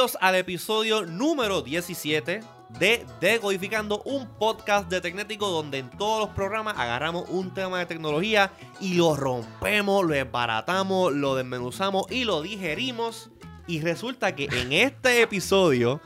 [0.00, 2.40] Bienvenidos al episodio número 17
[2.78, 7.84] de Decodificando, un podcast de Tecnético donde en todos los programas agarramos un tema de
[7.84, 13.28] tecnología y lo rompemos, lo desbaratamos, lo desmenuzamos y lo digerimos.
[13.66, 16.00] Y resulta que en este episodio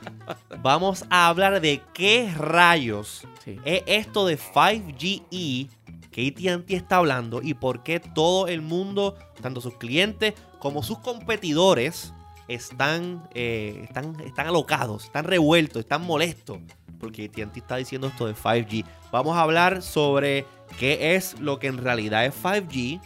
[0.61, 3.57] vamos a hablar de qué rayos Sí.
[3.63, 5.69] es esto de 5GE
[6.11, 10.99] que ATT está hablando y por qué todo el mundo, tanto sus clientes como sus
[10.99, 12.13] competidores,
[12.47, 16.59] están, eh, están, están alocados, están revueltos, están molestos.
[16.99, 18.85] Porque ATT está diciendo esto de 5G.
[19.11, 20.45] Vamos a hablar sobre
[20.79, 23.01] qué es lo que en realidad es 5G,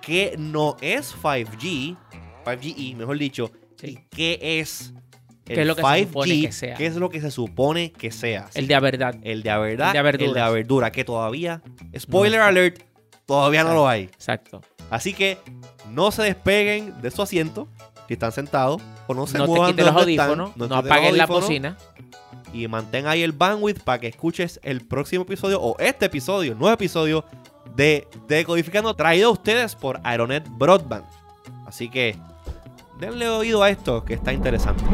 [0.00, 1.96] qué no es 5G,
[2.44, 3.86] 5GE, mejor dicho, Sí.
[3.88, 4.92] y qué es
[5.44, 6.74] ¿Qué es lo que se supone que sea?
[6.76, 8.48] qué es lo que se supone que sea.
[8.54, 9.14] El de a verdad.
[9.22, 10.28] El de a verdad, El de a verduras.
[10.28, 11.62] el de a verdura, que todavía,
[11.98, 12.82] spoiler alert,
[13.26, 14.04] todavía no lo hay.
[14.04, 14.62] Exacto.
[14.90, 15.36] Así que
[15.90, 17.68] no se despeguen de su asiento
[18.06, 20.68] si están sentados o no se no te muevan quites los donde están, audífonos, no,
[20.68, 21.76] te apaguen la audífonos bocina.
[22.52, 26.58] y mantén ahí el bandwidth para que escuches el próximo episodio o este episodio, el
[26.58, 27.24] nuevo episodio
[27.74, 31.04] de Decodificando traído a ustedes por Aeronet Broadband.
[31.66, 32.16] Así que
[33.00, 34.84] denle oído a esto que está interesante.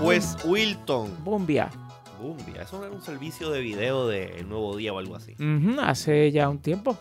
[0.00, 1.70] Pues Wilton, Bumbia.
[2.20, 5.34] Bumbia, eso no era un servicio de video de El Nuevo Día o algo así.
[5.82, 6.96] Hace ya un tiempo.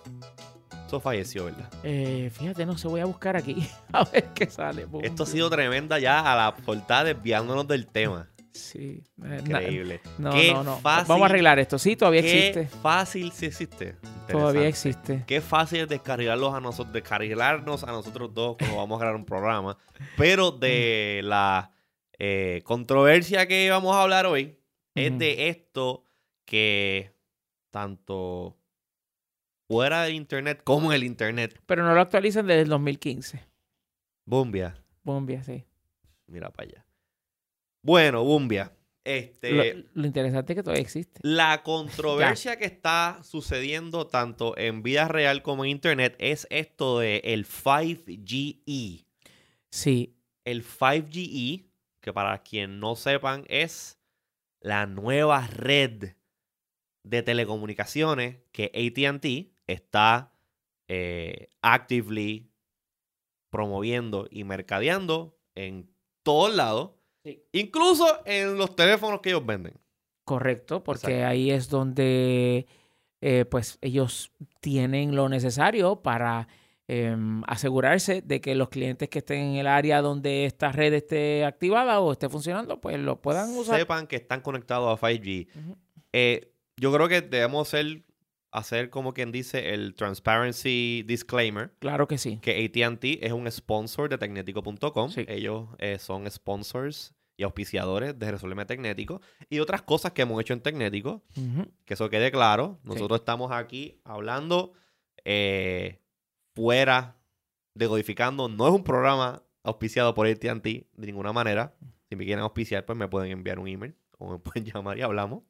[0.99, 1.69] Falleció, ¿verdad?
[1.83, 3.67] Eh, fíjate, no se voy a buscar aquí.
[3.93, 4.85] A ver qué sale.
[5.03, 8.29] Esto ha sido tremenda ya a la portada desviándonos del tema.
[8.51, 9.03] Sí.
[9.23, 9.99] eh, Increíble.
[10.19, 10.77] No, Qué no, no.
[10.79, 11.79] fácil- Vamos a arreglar esto.
[11.79, 12.77] Sí, todavía Qué existe.
[12.81, 13.95] fácil sí existe.
[14.29, 15.23] Todavía existe.
[15.25, 19.25] Qué fácil es descargarlos a nosotros, descargarnos a nosotros dos cuando vamos a grabar un
[19.25, 19.77] programa.
[20.17, 21.71] Pero de la
[22.19, 24.59] eh, controversia que vamos a hablar hoy
[24.93, 26.03] es de esto
[26.45, 27.11] que
[27.71, 28.55] tanto
[29.67, 31.59] fuera del internet como en el internet.
[31.65, 33.45] Pero no lo actualizan desde el 2015.
[34.25, 34.75] Bumbia.
[35.03, 35.65] Bumbia, sí.
[36.27, 36.85] Mira para allá.
[37.83, 38.71] Bueno, Bumbia.
[39.03, 41.19] Este, Lo, lo interesante es que todavía existe.
[41.23, 47.17] La controversia que está sucediendo tanto en vida real como en internet es esto de
[47.25, 49.05] el 5GE.
[49.71, 50.15] Sí.
[50.45, 51.65] El 5GE,
[51.99, 53.99] que para quien no sepan es
[54.61, 56.13] la nueva red
[57.03, 60.31] de telecomunicaciones que ATT está
[60.87, 62.49] eh, actively
[63.49, 65.89] promoviendo y mercadeando en
[66.23, 66.91] todos lados,
[67.23, 67.41] Sí.
[67.53, 69.75] incluso en los teléfonos que ellos venden.
[70.25, 71.27] Correcto, porque Exacto.
[71.27, 72.65] ahí es donde
[73.21, 76.47] eh, pues ellos tienen lo necesario para
[76.89, 81.45] em, asegurarse de que los clientes que estén en el área donde esta red esté
[81.45, 83.79] activada o esté funcionando, pues lo puedan usar.
[83.79, 85.47] sepan que están conectados a 5G.
[85.55, 85.77] Ujú.
[86.11, 88.03] Eh, yo creo que debemos ser,
[88.53, 91.73] hacer como quien dice el transparency disclaimer.
[91.79, 92.37] Claro que sí.
[92.41, 95.09] Que ATT es un sponsor de Tecnético.com.
[95.09, 95.25] Sí.
[95.27, 99.19] Ellos eh, son sponsors y auspiciadores de Resolverme Tecnético
[99.49, 101.23] y otras cosas que hemos hecho en Tecnético.
[101.83, 102.79] Que eso quede claro.
[102.83, 104.73] Nosotros estamos aquí hablando
[105.25, 105.99] eh,
[106.53, 107.17] fuera
[107.73, 108.47] de Codificando.
[108.49, 111.73] No es un programa auspiciado por AT&T de ninguna manera.
[112.07, 115.01] Si me quieren auspiciar, pues me pueden enviar un email o me pueden llamar y
[115.01, 115.41] hablamos.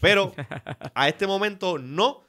[0.00, 0.34] Pero
[0.94, 2.27] a este momento no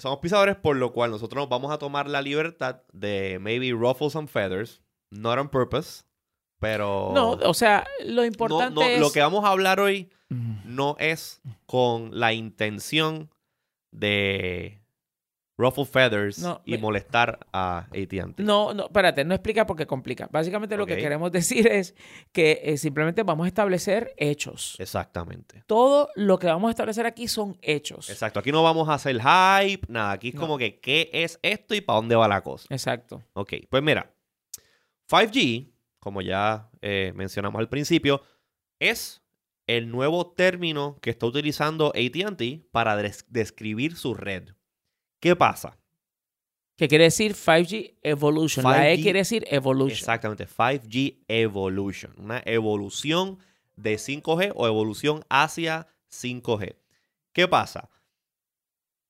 [0.00, 4.10] son auspiciadores, por lo cual nosotros nos vamos a tomar la libertad de maybe ruffle
[4.10, 6.04] some feathers, not on purpose,
[6.58, 9.00] pero No, o sea, lo importante no, es...
[9.00, 10.60] lo que vamos a hablar hoy Ujú.
[10.64, 13.30] no es con la intención
[13.90, 14.82] de
[15.58, 18.34] ruffle feathers No, y me- molestar a AT&T.
[18.44, 20.28] No, no, espérate, no explica porque complica.
[20.30, 21.94] Básicamente lo que queremos decir es
[22.32, 24.76] que eh, simplemente vamos a establecer hechos.
[24.78, 25.64] Exactamente.
[25.66, 28.08] Todo lo que vamos a establecer aquí son hechos.
[28.08, 28.38] Exacto.
[28.38, 30.12] Aquí no vamos a hacer hype, nada.
[30.12, 30.40] Aquí es No.
[30.42, 32.66] como que qué es esto y para dónde va la cosa.
[32.70, 33.22] Exacto.
[33.32, 34.14] Ok, pues mira,
[35.10, 38.22] 5G, como ya eh, mencionamos al principio,
[38.78, 39.22] es
[39.66, 44.50] el nuevo término que está utilizando ATT para des- describir su red.
[45.20, 45.78] ¿Qué pasa?
[46.76, 48.64] Que quiere decir 5G Evolution.
[48.64, 49.98] La E 5G quiere decir Evolution.
[49.98, 53.38] Exactamente, 5G Evolution, una evolución
[53.76, 56.76] de 5G o evolución hacia 5G.
[57.32, 57.90] ¿Qué pasa?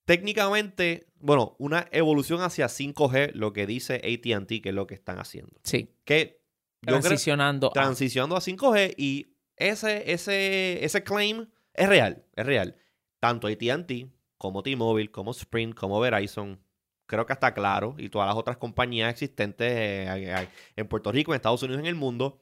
[0.06, 5.18] Técnicamente, bueno, una evolución hacia 5G, lo que dice ATT, que es lo que están
[5.18, 5.60] haciendo.
[5.64, 5.90] Sí.
[6.04, 6.40] Que
[6.80, 7.68] creo- Transicionando.
[7.68, 12.76] a- transicionando a 5G y ese, ese, ese claim es real, es real.
[13.20, 14.08] Tanto AT&T
[14.38, 16.58] como T-Mobile, como Sprint, como Verizon,
[17.06, 21.36] creo que está claro, y todas las otras compañías existentes eh, en Puerto Rico, en
[21.36, 22.38] Estados Unidos, en el mundo,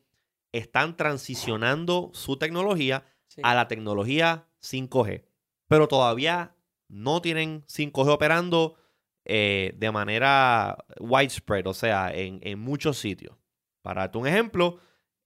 [0.53, 3.41] están transicionando su tecnología Sí.
[3.45, 5.25] a la tecnología 5G.
[5.67, 6.55] Pero todavía
[6.89, 8.77] no tienen 5G operando
[9.25, 13.37] eh, de manera widespread, o sea, en, en muchos sitios.
[13.83, 14.79] Para darte un ejemplo,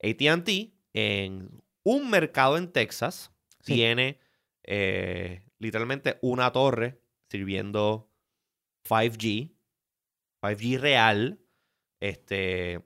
[0.02, 0.48] ATT
[0.94, 3.30] en un mercado en Texas
[3.62, 3.74] Sí.
[3.74, 4.18] tiene
[4.64, 8.10] eh, literalmente una torre sirviendo
[8.88, 9.54] 5G,
[10.42, 11.38] 5G real.
[12.00, 12.82] Este,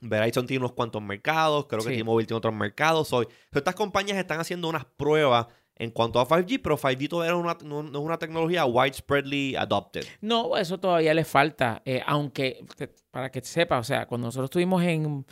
[0.00, 1.96] Verizon tiene unos cuantos mercados, creo que Sí.
[1.96, 3.12] T-Mobile tiene otros mercados.
[3.12, 5.46] Hoy, estas compañías están haciendo unas pruebas
[5.78, 8.64] en cuanto a 5G, pero 5G todavía no es una, no- no es una tecnología
[8.64, 10.04] widespreadly adopted.
[10.20, 11.82] No, eso todavía le falta.
[11.84, 12.64] eh, aunque,
[13.10, 15.24] para que sepa, o sea, cuando nosotros estuvimos en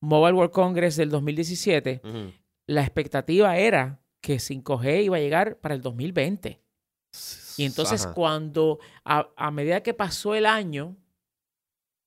[0.00, 2.32] Mobile World Congress del 2017, Ujú.
[2.66, 6.58] la expectativa era que 5G iba a llegar para el 2020.
[7.58, 8.14] Y entonces Ajá.
[8.14, 10.96] cuando, a, a medida que pasó el año,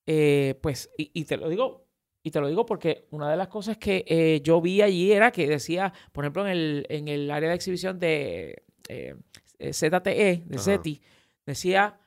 [0.06, 1.86] eh, pues, y, y te lo digo,
[2.22, 5.30] y te lo digo porque una de las cosas que eh, yo vi allí era
[5.30, 9.14] que decía, por ejemplo, en el, en el área de exhibición de eh,
[9.72, 10.58] ZTE, de Ajá.
[10.58, 11.00] SETI,
[11.44, 12.00] decía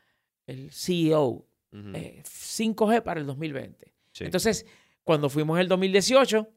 [0.48, 1.92] el CEO, Ujú.
[1.94, 3.94] eh, 5G para el 2020.
[4.12, 4.26] Sí.
[4.26, 4.66] Entonces,
[5.04, 6.50] cuando fuimos el 2018,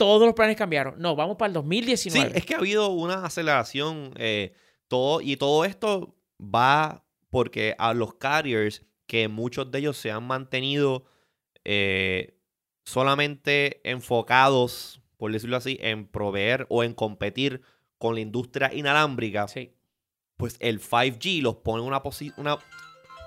[0.00, 0.94] todos los planes cambiaron.
[0.98, 2.32] No, vamos para el Sí, 2019.
[2.38, 4.54] es que ha habido una aceleración eh,
[4.88, 10.26] todo, y todo esto va porque a los carriers, que muchos de ellos se han
[10.26, 11.04] mantenido
[11.64, 12.38] eh,
[12.84, 17.60] solamente enfocados, por decirlo así, en proveer o en competir
[17.98, 19.74] con la industria inalámbrica, Sí.
[20.38, 22.58] pues el 5G los pone en una posición, una,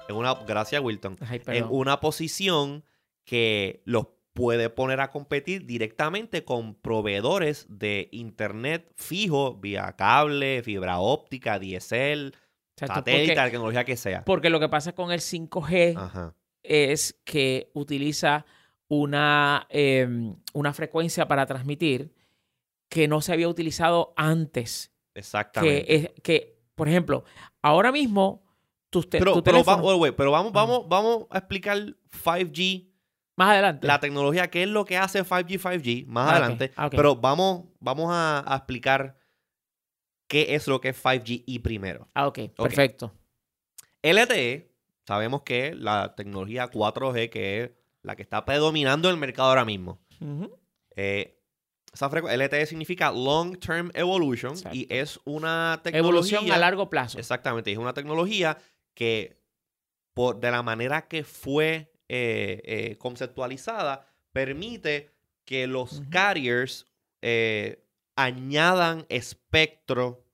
[0.09, 2.83] en una, gracias Wilton, Ay, en una posición
[3.25, 10.99] que los puede poner a competir directamente con proveedores de internet fijo vía cable, fibra
[10.99, 11.55] óptica,
[12.75, 14.25] Exacto, satélite, porque- la tecnología que sea.
[14.25, 16.35] Porque lo que pasa con el 5G Ajá.
[16.63, 18.45] es que utiliza
[18.87, 22.13] una, em, una frecuencia para transmitir
[22.89, 24.91] que no se había utilizado antes.
[25.15, 25.85] Exactamente.
[25.85, 27.23] Que, es, que, por ejemplo,
[27.61, 28.43] ahora mismo
[28.89, 29.77] tu, te- pero, tu pero, teléfono...
[29.83, 31.77] va- wait, wait, pero vamos, vamos, vamos a explicar
[32.23, 32.91] 5G,
[33.35, 33.87] más adelante.
[33.87, 36.71] la tecnología, qué es lo que hace 5G, 5G, más Ah, adelante.
[36.75, 36.89] ah.
[36.89, 39.17] Pero vamos, vamos a, a explicar
[40.27, 42.07] qué es lo que es 5G y primero.
[42.13, 43.13] Ah, ok, perfecto.
[44.01, 44.71] LTE,
[45.07, 47.71] sabemos que es la tecnología 4G, que es
[48.01, 49.99] la que está predominando el mercado ahora mismo.
[50.95, 51.39] Eh,
[51.93, 54.77] esa frecu- LTE significa Long Term Evolution Exacto.
[54.77, 55.99] y es una tecnología.
[56.39, 57.19] Evolución a largo plazo.
[57.19, 58.57] Exactamente, es una tecnología
[58.93, 59.39] que,
[60.13, 65.11] por, de la manera que fue eh, eh, conceptualizada, permite
[65.45, 66.87] que los carriers
[67.21, 67.85] eh,
[68.15, 70.25] añadan espectro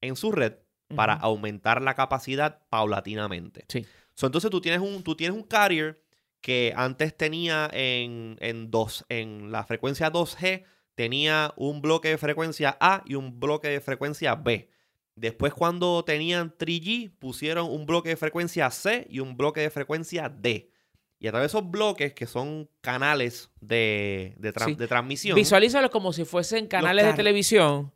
[0.00, 0.54] en su red
[0.94, 3.64] para aumentar la capacidad paulatinamente.
[3.68, 3.84] Sí.
[4.14, 6.02] So, entonces tú tienes un, tú tienes un carrier
[6.40, 10.64] que antes tenía en, en, dos, en la frecuencia 2G,
[10.94, 14.70] tenía un bloque de frecuencia A y un bloque de frecuencia B.
[15.14, 20.28] Después cuando tenían 3G, pusieron un bloque de frecuencia C y un bloque de frecuencia
[20.28, 20.70] D.
[21.20, 24.74] Y a través de esos bloques, que son canales de, de, tra- Sí.
[24.74, 27.92] de transmisión, Visualízalo como si fuesen canales de televisión.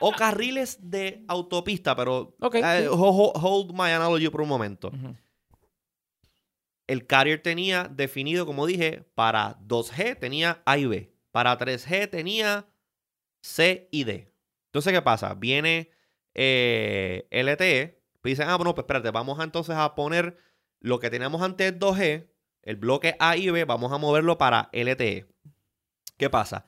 [0.00, 4.90] o carriles de autopista, pero Ok, eh, hold my analogy por un momento.
[6.86, 11.12] El carrier tenía definido, como dije, para 2G tenía A y B.
[11.30, 12.66] Para 3G tenía
[13.42, 14.32] C y D.
[14.66, 15.34] Entonces, ¿qué pasa?
[15.34, 15.90] Viene
[16.34, 18.00] eh, LTE.
[18.20, 20.36] Pues dicen, ah, bueno, pues espérate, vamos a, entonces a poner
[20.80, 22.28] lo que teníamos antes 2G,
[22.62, 25.26] el bloque A y B, vamos a moverlo para LTE.
[26.16, 26.66] ¿Qué pasa?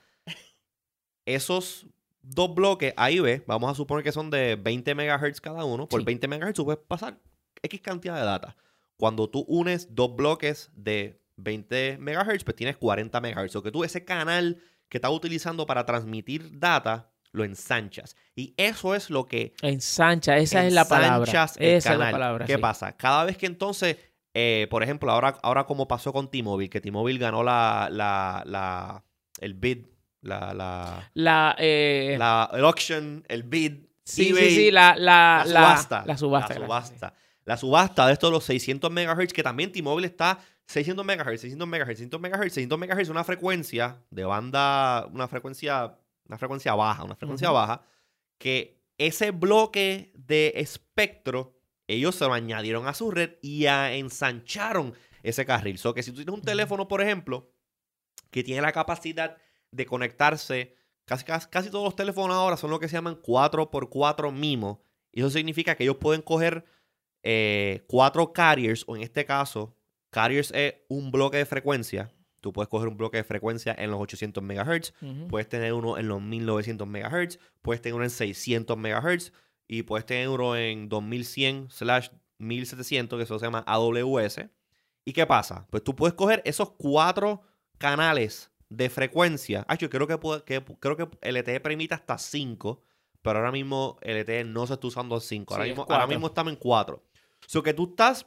[1.27, 1.87] Esos
[2.23, 5.89] dos bloques A y B, vamos a suponer que son de 20 MHz cada uno.
[5.89, 6.07] Por Sí.
[6.07, 7.21] 20 MHz tú puedes pasar
[7.63, 8.57] X cantidad de data.
[8.97, 13.57] Cuando tú unes dos bloques de 20 MHz, pues tienes 40 MHz.
[13.57, 18.17] O que tú ese canal que estás utilizando para transmitir data, lo ensanchas.
[18.37, 21.19] Y eso es lo que Ensancha, esa es la palabra.
[21.31, 22.13] ensanchas Esa el es la canal.
[22.13, 22.47] palabra.
[22.47, 22.61] ¿Qué sí.
[22.61, 22.97] pasa?
[22.97, 23.97] Cada vez que entonces,
[24.35, 29.05] eh, por ejemplo, ahora, ahora como pasó con T-Mobile, que T-Mobile ganó la, la, la,
[29.41, 29.87] el bid,
[30.21, 35.43] la, la, La, eh, la- el auction, el bid, sí, eBay, sí, sí, la, la,
[35.47, 36.05] subasta.
[36.07, 36.55] La subasta.
[36.55, 37.15] La subasta.
[37.45, 41.89] La subasta de estos los 600 MHz, que también T-Mobile está 600 MHz, 600 MHz,
[41.89, 47.51] 600 MHz, 600 MHz, una frecuencia de banda, una frecuencia, una frecuencia baja, una frecuencia
[47.51, 47.83] baja,
[48.39, 54.95] que ese bloque de espectro, ellos se lo añadieron a su red y a- ensancharon
[55.23, 55.79] ese carril.
[55.79, 57.53] So que si tú tienes un teléfono, por ejemplo,
[58.31, 59.37] que tiene la capacidad
[59.71, 64.33] de conectarse, casi, casi, casi todos los teléfonos ahora son lo que se llaman 4x4
[64.33, 64.83] MIMO.
[65.13, 66.65] Y eso significa que ellos pueden coger
[67.23, 69.77] eh, cuatro carriers, o en este caso,
[70.11, 72.13] carriers es un bloque de frecuencia.
[72.43, 74.93] Tú puedes coger un bloque de frecuencia en los 800 MHz,
[75.29, 79.33] puedes tener uno en los 1900 MHz, puedes tener uno en 600 MHz
[79.69, 82.09] y puedes tener uno en 2100 slash
[82.39, 84.41] 1700, que eso se llama AWS.
[85.05, 85.69] ¿Y qué pasa?
[85.71, 87.43] Pues tú puedes coger esos cuatro
[87.79, 89.65] canales de frecuencia.
[89.69, 92.83] Ah, yo creo que, que, creo que LTE permite hasta 5,
[93.23, 95.55] pero ahora mismo LTE no se está usando 5.
[95.55, 96.97] Ahora, mismo, ahora mismo estamos en 4.
[96.97, 97.03] O
[97.47, 98.27] sea que tú estás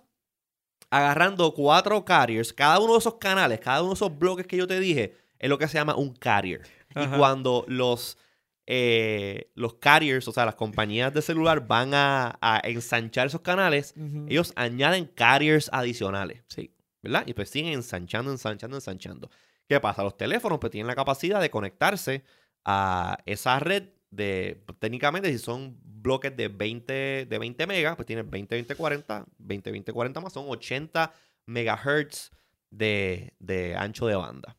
[0.90, 4.68] agarrando cuatro carriers, cada uno de esos canales, cada uno de esos bloques que yo
[4.68, 6.62] te dije, es lo que se llama un carrier.
[6.96, 8.18] Y cuando los,
[8.66, 13.94] eh, los carriers, o sea, las compañías de celular van a, ensanchar esos canales,
[14.28, 16.44] ellos añaden carriers adicionales.
[16.48, 16.72] Sí.
[17.02, 17.24] ¿Verdad?
[17.28, 19.30] Y pues siguen ensanchando, ensanchando, ensanchando.
[19.68, 20.04] ¿Qué pasa?
[20.04, 22.24] Los teléfonos pues tienen la capacidad de conectarse
[22.64, 28.30] a esa red de, técnicamente, si son bloques de 20, de 20 megas, pues tienes
[28.30, 31.14] 20, 20, 40, 20, 20, 40 más, son 80
[31.46, 32.32] megahertz
[32.70, 34.58] de, de ancho de banda.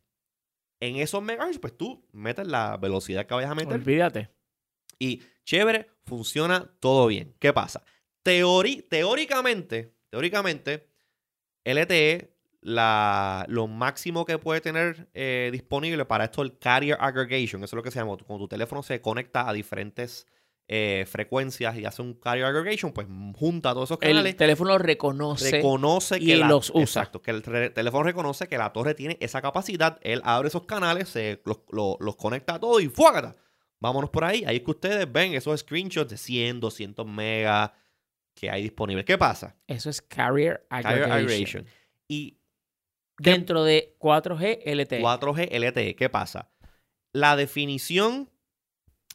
[0.80, 3.74] En esos megahertz, pues tú metes la velocidad que vayas a meter.
[3.74, 4.30] Olvídate.
[4.98, 7.34] Y chévere, funciona todo bien.
[7.38, 7.82] ¿Qué pasa?
[8.88, 10.88] teóricamente, teóricamente,
[11.64, 17.62] LTE la, lo máximo que puede tener eh, disponible para esto el carrier aggregation.
[17.62, 18.16] Eso es lo que se llama.
[18.26, 20.26] Cuando tu teléfono se conecta a diferentes
[20.68, 24.32] eh, frecuencias y hace un carrier aggregation, pues junta todos esos canales.
[24.32, 26.82] El teléfono reconoce, reconoce y los usa.
[27.02, 29.98] Exacto, que el teléfono reconoce que la torre tiene esa capacidad.
[30.02, 33.36] Él abre esos canales, se, los, conecta a todos y ¡fuágata!
[33.78, 34.42] Vámonos por ahí.
[34.44, 37.70] Ahí es que ustedes ven esos screenshots de 100, 200 megas
[38.34, 39.04] que hay disponibles.
[39.04, 39.54] ¿Qué pasa?
[39.68, 41.08] Eso es carrier aggregation.
[41.08, 41.66] Carrier aggregation.
[42.08, 42.38] Y
[43.18, 45.00] Dentro de 4G LTE.
[45.00, 45.96] 4G LTE.
[45.96, 46.50] ¿Qué pasa?
[47.12, 48.30] La definición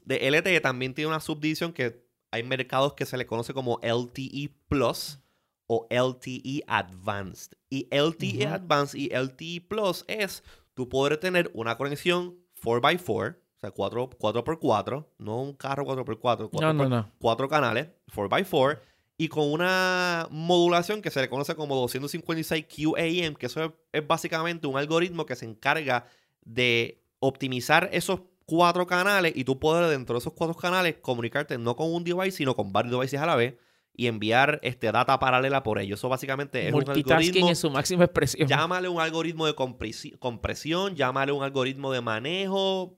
[0.05, 4.49] de LTE también tiene una subdivisión que hay mercados que se le conoce como LTE
[4.67, 5.19] Plus
[5.67, 7.57] o LTE Advanced.
[7.69, 10.43] Y LTE Advanced y LTE Plus es
[10.73, 16.73] tú poder tener una conexión 4x4, o sea, 4, 4x4, no un carro 4x4, 4,
[16.73, 18.79] no, no, 4 canales, 4x4
[19.21, 24.65] y con una modulación que se le conoce como 256 QAM, que eso es, básicamente
[24.65, 26.07] un algoritmo que se encarga
[26.43, 31.75] de optimizar esos cuatro canales y tú poder dentro de esos cuatro canales comunicarte no
[31.75, 33.57] con un device, sino con varios devices a la vez
[33.95, 35.93] y enviar este, data paralela por ello.
[35.93, 37.47] Eso básicamente es un algoritmo...
[37.47, 38.47] en su máxima expresión.
[38.47, 42.97] Llámale un algoritmo de compresión, llámale un algoritmo de manejo,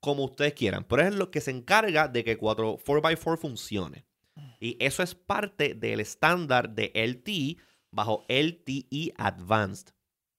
[0.00, 0.82] como ustedes quieran.
[0.88, 4.06] Pero es lo que se encarga de que 4, 4x4 funcione.
[4.64, 9.88] Y eso es parte del estándar de LTE bajo LTE Advanced.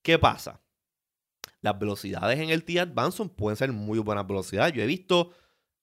[0.02, 0.60] ¿Qué pasa?
[1.60, 4.74] Las velocidades en LTE Advanced pueden ser muy buenas velocidades.
[4.74, 5.30] Yo he visto,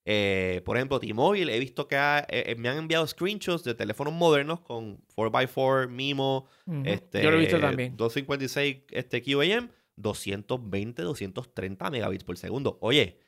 [0.04, 4.12] eh, por ejemplo, T-Mobile, he visto que eh, eh, me han enviado screenshots de teléfonos
[4.12, 6.46] modernos con 4x4, MIMO,
[6.84, 7.96] este, Yo lo he visto también.
[7.96, 12.76] 256 este, QAM, 220, 230 megabits por segundo.
[12.82, 13.23] Oye,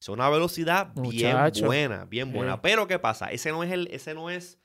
[0.00, 2.62] es una velocidad bien buena, bien buena.
[2.62, 3.26] Pero ¿qué pasa?
[3.26, 4.58] Ese no es el, ese no es,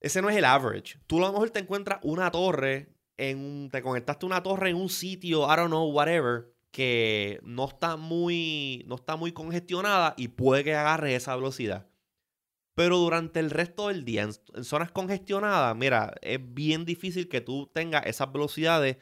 [0.00, 0.98] ese no es el average.
[1.06, 4.76] Tú a lo mejor te encuentras una torre en, te conectaste a una torre en
[4.76, 10.28] un sitio, I don't know, whatever, que no está muy, no está muy congestionada y
[10.28, 11.86] puede que agarre esa velocidad.
[12.74, 17.70] Pero durante el resto del día, en zonas congestionadas, mira, es bien difícil que tú
[17.72, 18.96] tengas esas velocidades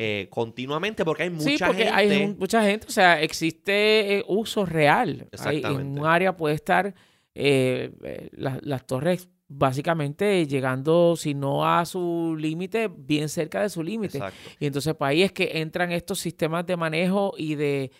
[0.00, 1.92] eh, continuamente porque hay mucha sí, porque gente.
[1.92, 5.26] hay mucha gente, o sea, existe eh, uso real.
[5.44, 6.94] en un área puede estar
[7.34, 14.20] eh, las torres básicamente llegando, si no a su límite, bien cerca de su límite.
[14.60, 17.90] Y entonces pues ahí es que entran estos sistemas de manejo y de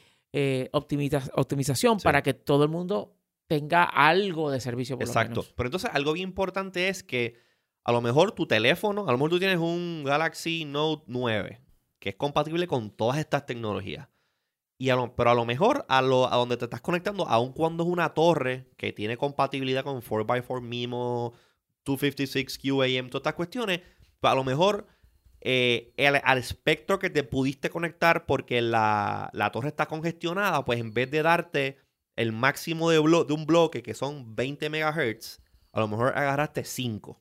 [0.71, 3.17] optimización para que todo el mundo
[3.49, 4.97] tenga algo de servicio.
[4.97, 5.45] Por Exacto.
[5.57, 7.35] Pero entonces algo bien importante es que
[7.83, 11.62] a lo mejor tu teléfono, a lo mejor tú tienes un Galaxy Note 9
[11.99, 14.09] que es compatible con todas estas tecnologías.
[14.81, 17.88] Y pero a lo mejor a, lo, a donde te estás conectando, aun cuando es
[17.88, 21.35] una torre que tiene compatibilidad con 4x4 MIMO,
[21.85, 23.81] 256 QAM, todas estas cuestiones,
[24.21, 24.87] pues a lo mejor
[25.40, 25.93] eh,
[26.25, 31.23] al espectro que te pudiste conectar porque la, torre está congestionada, pues en vez de
[31.23, 31.78] darte
[32.14, 35.40] el máximo de, de un bloque que son 20 MHz,
[35.73, 37.21] a lo mejor agarraste 5.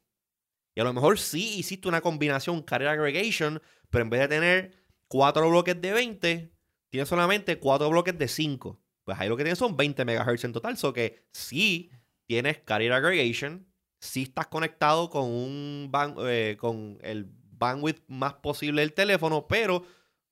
[0.75, 4.73] Y a lo mejor sí hiciste una combinación carrier aggregation pero en vez de tener
[5.07, 6.51] cuatro bloques de 20,
[6.89, 8.79] tiene solamente cuatro bloques de 5.
[9.03, 10.77] Pues ahí lo que tienes son 20 MHz en total.
[10.77, 11.91] So que sí
[12.25, 13.67] tienes carrier aggregation,
[13.99, 15.91] sí estás conectado con, un
[16.25, 19.83] eh, con el bandwidth más posible del teléfono, pero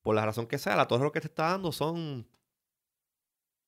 [0.01, 2.27] por la razón que sea, la torre lo que te está dando son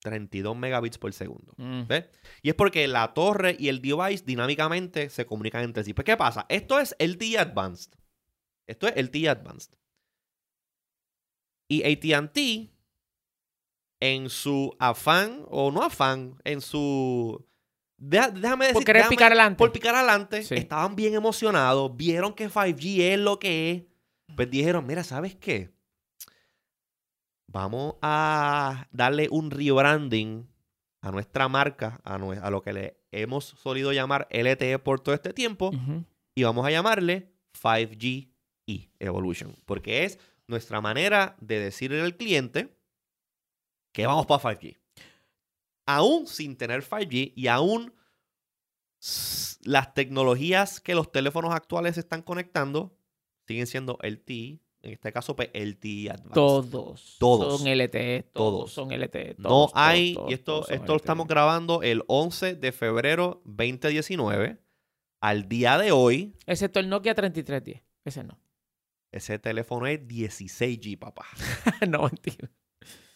[0.02, 1.54] 32 megabits por segundo.
[1.58, 1.88] Mm.
[1.88, 2.06] ¿Ves?
[2.42, 5.94] Y es porque la torre y el device dinámicamente se comunican entre sí.
[5.94, 6.46] Pues, ¿qué pasa?
[6.50, 7.94] Esto es LTE Advanced.
[8.68, 9.74] Esto es LTE Advanced.
[11.70, 12.70] Y ATT,
[14.00, 17.46] en su afán, o no afán, en su
[18.00, 18.74] Deja- déjame decir.
[18.76, 19.58] Por querer déjame- picar adelante.
[19.58, 20.44] Por picar adelante.
[20.44, 20.54] Sí.
[20.56, 21.96] Estaban bien emocionados.
[21.98, 23.84] Vieron que 5G es lo que es.
[24.36, 25.74] Pues dijeron, mira, ¿sabes qué?
[27.52, 30.48] Vamos a darle un rebranding
[31.02, 35.72] a nuestra marca, a, lo que le hemos solido llamar LTE por todo este tiempo,
[36.36, 38.30] y vamos a llamarle 5G
[38.68, 42.78] E Evolution, porque es nuestra manera de decirle al cliente
[43.94, 44.78] que vamos para 5G.
[45.86, 47.94] Aún sin tener 5G y aún
[49.64, 52.98] las tecnologías que los teléfonos actuales están conectando
[53.48, 56.34] siguen siendo LTE, en este caso pues, LTE Advanced.
[56.34, 57.16] Todos.
[57.20, 57.60] Todos.
[57.60, 58.30] Son LTE.
[58.34, 58.72] Todos, Todos.
[58.72, 59.36] son LTE.
[59.38, 64.58] No todos, hay, todos, y esto, esto lo estamos grabando el 11 de febrero 2019.
[65.20, 67.84] Al día de hoy, Excepto el Nokia 3310.
[68.06, 68.38] Ese no.
[69.12, 71.26] Ese teléfono es 16G, papá.
[71.88, 72.50] no, mentira.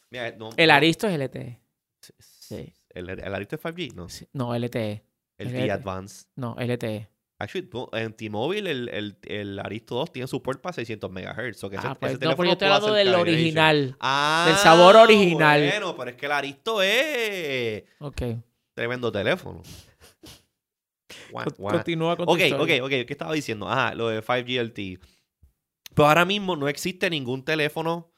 [0.10, 1.60] Mira, no- El no- Aristo es LTE.
[2.20, 2.74] Sí.
[2.90, 4.10] El, el Arista es 5G, ¿no?
[4.10, 4.28] Sí.
[4.34, 5.04] No, LTE.
[5.38, 5.72] El el T LTE.
[5.72, 6.26] Advance.
[6.36, 7.08] No, LTE.
[7.40, 11.58] Actually, en T-Mobile el, el, el Aristo 2 tiene support para 600 MHz.
[11.58, 13.96] so que ese- Ah, ese pues, no, pero yo estoy puede hablando hacer del original.
[14.00, 15.62] Ah, del sabor original.
[15.68, 18.22] Bueno, pero es que el Aristo es Ok.
[18.76, 19.62] tremendo teléfono.
[21.58, 22.90] Continúa con Ok, ok, ok.
[22.90, 23.68] ¿Qué estaba diciendo?
[23.70, 25.00] Ajá, lo de 5G LTE.
[25.94, 28.12] Pero ahora mismo no existe ningún teléfono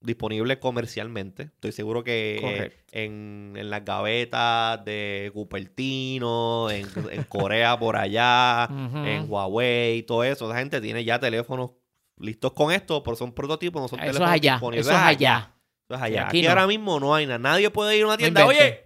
[0.00, 1.44] disponible comercialmente.
[1.44, 8.68] Estoy seguro que eh, en, en las gavetas de Cupertino, en, en Corea por allá,
[8.70, 10.48] en Huawei, todo eso.
[10.48, 11.70] La gente tiene ya teléfonos
[12.18, 14.52] listos con esto, pero son prototipos, no son Eso es teléfonos allá.
[14.52, 14.86] disponibles.
[14.86, 15.54] Eso es allá.
[15.88, 16.26] Eso es allá.
[16.26, 16.48] aquí Aquí, no.
[16.50, 17.38] ahora mismo no hay nada.
[17.38, 18.44] Nadie puede ir a una tienda.
[18.46, 18.82] Oye,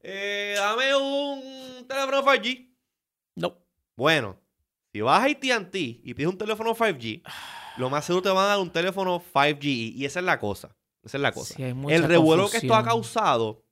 [0.00, 2.68] eh, dame un teléfono 5G.
[3.36, 3.58] No.
[3.96, 4.38] Bueno,
[4.92, 7.22] si vas a AT&T y pides un teléfono 5G,
[7.78, 9.94] lo más seguro te van a dar un teléfono 5G.
[9.96, 10.76] Y esa es la cosa.
[11.02, 11.54] Esa es la cosa.
[11.54, 13.64] Sí, El revuelo que esto ha causado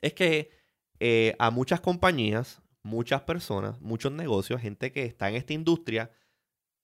[0.00, 0.50] es que
[0.98, 6.10] eh, a muchas compañías, muchas personas, muchos negocios, gente que está en esta industria,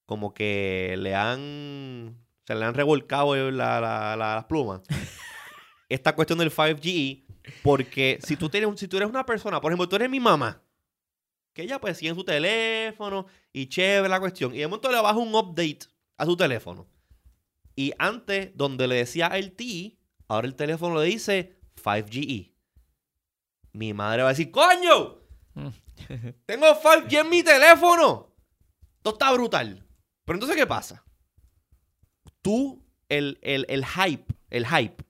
[0.06, 4.82] como que le han, se le han revolcado la- la- la- las plumas.
[5.88, 7.24] esta cuestión del 5G,
[7.62, 10.62] porque si tú, tienes, si tú eres una persona, por ejemplo, tú eres mi mamá,
[11.52, 15.00] que ella pues sigue en su teléfono y chévere la cuestión, y de momento le
[15.00, 15.80] baja un update
[16.16, 16.86] a su teléfono.
[17.74, 22.52] Y antes, donde le decía LTE, ahora el teléfono le dice 5GE.
[23.72, 25.18] Mi madre va a decir, ¡Coño!
[25.54, 25.68] Mm.
[26.46, 28.34] Tengo 5G en mi teléfono.
[28.96, 29.86] Esto está brutal.
[30.24, 31.04] Pero entonces, ¿qué pasa?
[32.42, 35.04] Tú, el, el, el hype, el hype,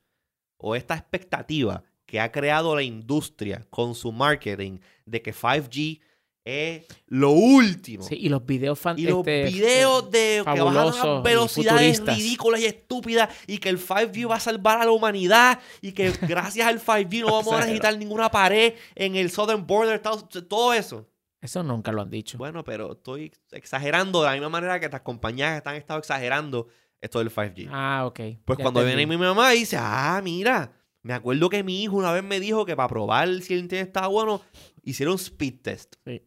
[0.56, 6.00] o esta expectativa que ha creado la industria con su marketing de que 5G
[6.44, 8.02] es lo último.
[8.04, 12.04] Sí, y los videos fan- Y los este, videos de que bajan a y velocidades
[12.04, 16.10] ridículas y estúpidas y que el 5G va a salvar a la humanidad y que
[16.22, 20.72] gracias al 5G no vamos a necesitar ninguna pared en el Southern Border, Estados- todo
[20.74, 21.08] eso.
[21.40, 22.38] Eso nunca lo han dicho.
[22.38, 26.68] Bueno, pero estoy exagerando de la misma manera que estas compañías están estado exagerando
[27.00, 27.68] esto del 5G.
[27.70, 28.20] ah, ok.
[28.44, 28.96] pues ya cuando entendí.
[29.06, 32.38] viene mi mamá y dice, ah, mira, me acuerdo que mi hijo una vez me
[32.38, 34.40] dijo que para probar si el internet estaba bueno,
[34.84, 35.94] hicieron speed test.
[36.06, 36.22] Sí.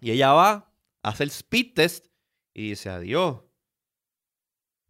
[0.00, 0.50] Y ella va
[1.02, 2.06] a hacer speed test
[2.54, 3.42] y dice, adiós.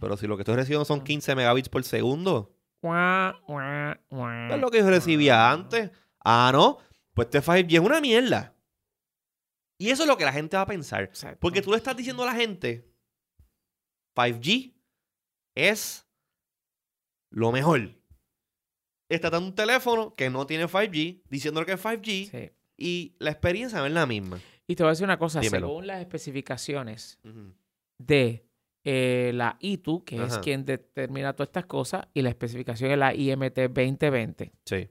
[0.00, 4.88] Pero si lo que estoy recibiendo son 15 megabits por segundo, es lo que yo
[4.90, 5.90] recibía antes.
[6.24, 6.78] Ah, no,
[7.14, 8.54] pues este 5G es una mierda.
[9.80, 11.02] Y eso es lo que la gente va a pensar.
[11.04, 11.38] Exacto.
[11.40, 12.92] Porque tú le estás diciendo a la gente,
[14.16, 14.74] 5G
[15.56, 16.06] es
[17.30, 17.94] lo mejor.
[19.08, 22.52] Está dando un teléfono que no tiene 5G, diciéndole que es 5G, Sí.
[22.76, 24.40] y la experiencia no es la misma.
[24.68, 25.40] Y te voy a decir una cosa.
[25.40, 25.66] Dímelo.
[25.68, 27.18] Según las especificaciones
[27.98, 28.44] de
[28.84, 33.14] eh, la ITU, que es quien determina todas estas cosas, y la especificación de la
[33.14, 34.88] IMT 2020, Sí.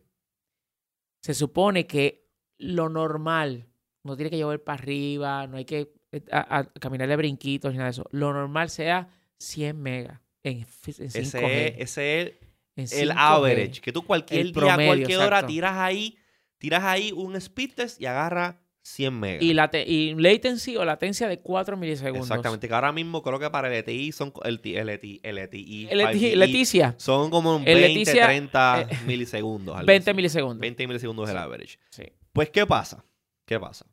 [1.21, 3.67] se supone que lo normal,
[4.03, 7.77] no tiene que llevar para arriba, no hay que eh, a, a caminarle brinquitos ni
[7.77, 8.05] nada de eso.
[8.11, 9.09] Lo normal sea
[9.39, 11.75] 100 megas en, en 5G.
[11.77, 12.33] Ese es, ese
[12.75, 13.15] es el 5G.
[13.15, 13.81] average.
[13.81, 16.17] Que tú cualquier día, promedio, cualquier hora, tiras ahí,
[16.57, 19.43] tiras ahí un speed test y agarra 100 megas.
[19.43, 22.27] Y, late- y latency o latencia de 4 milisegundos.
[22.27, 22.67] Exactamente.
[22.69, 26.35] Que ahora mismo creo que para el LTI son el LTI, LTI, El Leti- 5G,
[26.35, 29.75] Leticia, son como El 20, Leticia, 30 eh, milisegundos.
[29.75, 30.15] algo 20 así.
[30.15, 30.59] milisegundos.
[30.59, 31.77] 20 milisegundos es el average.
[31.89, 33.03] Sí, Pues, ¿qué pasa?
[33.45, 33.85] ¿Qué pasa?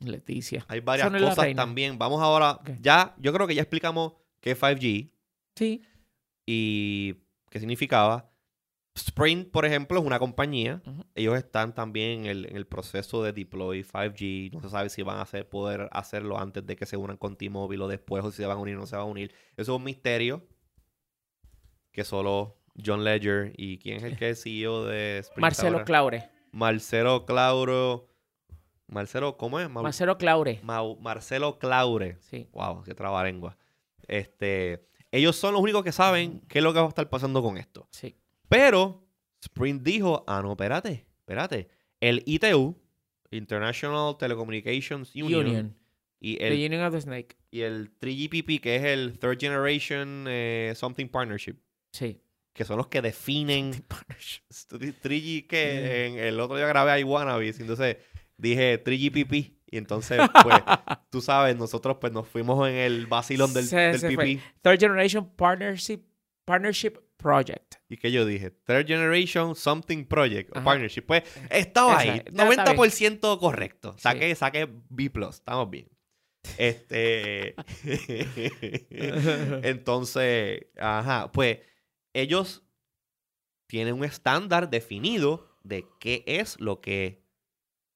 [0.00, 0.64] Leticia.
[0.68, 1.98] Hay varias no la cosas también.
[1.98, 2.60] Vamos ahora.
[2.80, 5.10] Ya, yo creo que ya explicamos qué es 5G
[5.56, 5.82] Sí.
[6.46, 7.14] y
[7.50, 8.30] qué significaba.
[9.06, 10.82] Sprint, por ejemplo, es una compañía.
[11.14, 14.52] Ellos están también en el, en el proceso de deploy 5G.
[14.52, 17.36] No se sabe si van a hacer, poder hacerlo antes de que se unan con
[17.36, 19.32] T-Mobile o después, o si se van a unir o no se van a unir.
[19.56, 20.46] Eso es un misterio
[21.92, 25.84] que solo John Ledger y quién es el que es CEO de Sprint Marcelo ahora?
[25.84, 26.30] Claure.
[26.52, 28.08] Marcelo Clauro.
[28.86, 29.68] Marcelo, ¿cómo es?
[29.68, 30.60] Marcelo Claure.
[30.62, 32.16] Marcelo Claure.
[32.20, 32.48] Sí.
[32.52, 33.56] Wow, qué trabalengua.
[34.06, 37.42] Este, ellos son los únicos que saben qué es lo que va a estar pasando
[37.42, 37.86] con esto.
[37.90, 38.17] Sí.
[38.48, 39.06] Pero
[39.42, 41.68] Sprint dijo, ah, no, espérate, espérate.
[42.00, 42.76] El ITU,
[43.30, 45.76] International Telecommunications Union,
[46.20, 47.36] Y, el, the Union of the Snake.
[47.50, 51.56] y el 3GPP, que es el Third Generation eh, Something Partnership,
[51.92, 52.20] Sí.
[52.52, 53.72] que son los que definen
[54.50, 57.96] 3G, que en el otro día grabé a Iwanabis, entonces
[58.36, 59.54] dije 3GPP.
[59.70, 60.56] Y entonces, pues,
[61.10, 64.14] tú sabes, nosotros pues nos fuimos en el vacilón del, Se- del se PP.
[64.16, 64.40] fue.
[64.62, 66.00] Third Generation Partnership,
[66.46, 67.74] Partnership Project.
[67.88, 68.50] ¿Y que yo dije?
[68.50, 70.64] Third Generation Something Project o.
[70.64, 71.02] Partnership.
[71.02, 72.22] Pues estaba ahí.
[72.32, 73.94] no, está 90% correcto.
[73.98, 75.10] Saqué, saqué B.
[75.28, 75.88] Estamos bien.
[76.56, 77.54] Este.
[79.68, 81.30] Entonces, ajá.
[81.32, 81.58] Pues
[82.14, 82.62] ellos
[83.66, 87.22] tienen un estándar definido de qué es lo que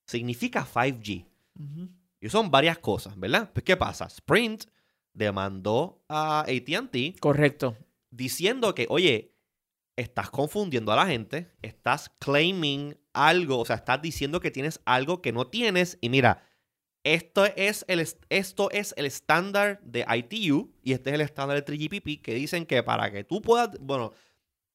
[0.06, 1.26] significa 5G.
[1.58, 1.88] Ujú.
[2.20, 3.50] Y son varias cosas, ¿verdad?
[3.52, 4.06] Pues, ¿qué pasa?
[4.06, 4.64] Sprint
[5.12, 7.76] demandó a ATT Correcto.
[8.12, 9.34] Diciendo que, oye,
[9.96, 15.20] estás confundiendo a la gente, estás claiming algo, o sea, estás diciendo que tienes algo
[15.20, 16.46] que no tienes y mira,
[17.04, 21.62] esto es el, est- esto es el estándar de ITU y este es el estándar
[21.62, 24.12] de 3GPP que dicen que para que tú puedas, bueno,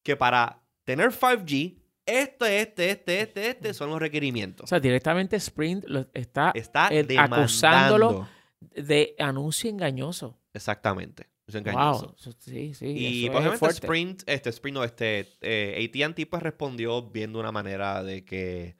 [0.04, 4.64] que para tener 5G, este, este, este, este, este son los requerimientos.
[4.64, 7.36] O sea, directamente Sprint lo- está Está demandando.
[7.36, 8.28] acusándolo
[8.60, 10.38] de anuncio engañoso.
[10.52, 11.28] Exactamente.
[11.48, 12.06] Es engañoso.
[12.06, 12.14] Wow.
[12.18, 12.86] Eso- sí, sí.
[12.86, 13.86] Y es fuerte.
[13.86, 18.76] Sprint, este Sprint no, este eh, AT&T pues respondió bien de una manera de que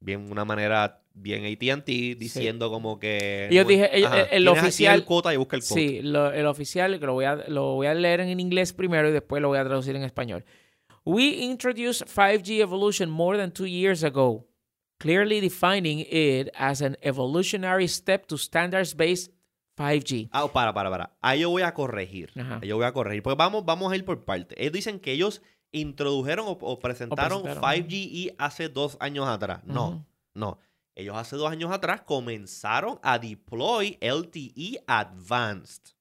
[0.00, 5.34] bien una manera bien AT&T diciendo como que Ellos dije- ajá, el- oficial- el cuota
[5.34, 5.74] y busca el cuota.
[5.74, 9.08] Sí, lo- el oficial, que lo voy, a, lo voy a leer en inglés primero
[9.08, 10.44] y después lo voy a traducir en español.
[11.04, 14.46] We introduced 5G evolution more than two years ago,
[14.98, 19.32] clearly defining it as an evolutionary step to standards-based
[19.80, 20.28] 5G.
[20.32, 21.16] Ah, para, para, para.
[21.20, 22.30] Ahí yo voy a corregir.
[22.38, 22.58] Ajá.
[22.62, 23.22] Ahí yo voy a corregir.
[23.22, 24.56] Porque vamos, vamos a ir por partes.
[24.60, 27.88] Ellos dicen que ellos introdujeron o, o presentaron, presentaron.
[27.88, 29.64] 5G hace dos años atrás.
[29.64, 30.58] No, no.
[30.94, 35.94] Ellos hace dos años atrás comenzaron a deploy LTE Advanced.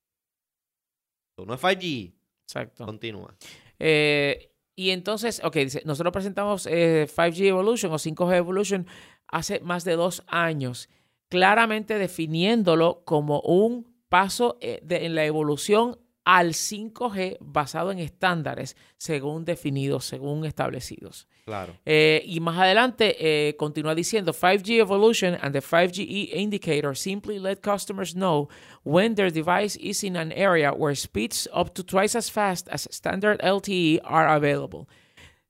[1.30, 2.14] Esto no es 5G.
[2.44, 2.86] Exacto.
[2.86, 3.36] Continúa.
[3.78, 8.88] Eh, y entonces, ok, dice, nosotros presentamos eh, 5G Evolution o 5G Evolution
[9.28, 10.90] hace más de dos años,
[11.30, 18.76] claramente definiéndolo como un paso eh, de- en la evolución al 5G basado en estándares
[18.98, 21.28] según definidos, según establecidos.
[21.46, 21.74] Claro.
[21.86, 27.58] Eh, y más adelante eh, continúa diciendo 5G evolution and the 5G indicator simply let
[27.62, 28.48] customers know
[28.84, 32.88] when their device is in an area where speeds up to twice as fast as
[32.92, 34.88] standard LTE are available.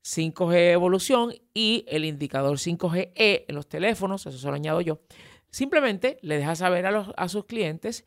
[0.04, 5.00] 5G evolución y el indicador 5GE E en los teléfonos, eso se lo añado yo,
[5.52, 8.06] simplemente le deja saber a, los, a sus clientes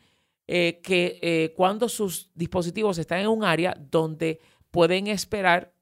[0.48, 5.72] eh, que eh, cuando sus dispositivos están en un área donde pueden esperar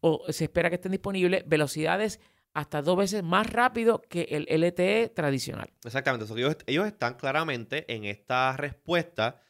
[0.00, 2.20] o se espera que estén disponibles velocidades
[2.54, 5.70] hasta dos veces más rápido que el LTE tradicional.
[5.84, 6.32] Exactamente.
[6.32, 9.40] Ellos, ellos están claramente en esta respuesta,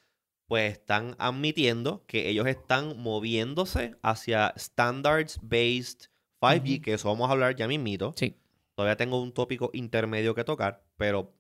[0.47, 6.09] pues están admitiendo que ellos están moviéndose hacia standards-based
[6.41, 6.83] 5G, Ujú.
[6.83, 8.13] que eso vamos a hablar ya mismito.
[8.17, 8.37] Sí.
[8.79, 11.33] Todavía tengo un tópico intermedio que tocar, pero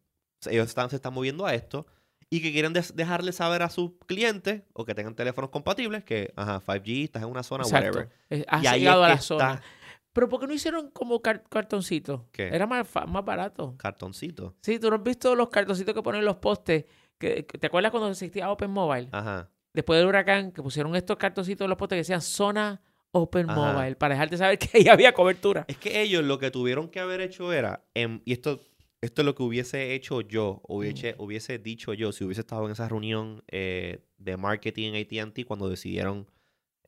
[0.51, 1.87] ellos están, se están moviendo a esto
[2.31, 6.61] y que quieren dejarle saber a sus clientes o que tengan teléfonos compatibles que, ajá,
[6.61, 7.90] 5G, estás en una zona, Exacto.
[7.90, 8.11] whatever.
[8.29, 9.55] Eh, Has Y ahí llegado es a la zona.
[9.55, 9.64] está
[10.12, 12.22] Pero ¿por qué no hicieron como car- cartoncitos?
[12.33, 12.48] ¿Qué?
[12.48, 13.77] Era más, más barato.
[13.79, 14.57] cartoncito.
[14.61, 16.87] Sí, tú no has visto los cartoncitos que ponen en los postes.
[17.18, 19.11] Que, que- ¿Te acuerdas cuando existía Open Mobile?
[19.12, 19.48] Ajá.
[19.72, 22.81] Después del huracán, que pusieron estos cartoncitos en los postes que decían zona
[23.12, 23.73] Open Ajá.
[23.73, 25.64] Mobile para dejarte saber que ahí había cobertura.
[25.68, 28.61] Es que ellos lo que tuvieron que haber hecho era, em, y esto,
[29.01, 32.73] esto es lo que hubiese hecho yo, hubiese, hubiese dicho yo, si hubiese estado en
[32.73, 36.31] esa reunión eh, de marketing en ATT cuando decidieron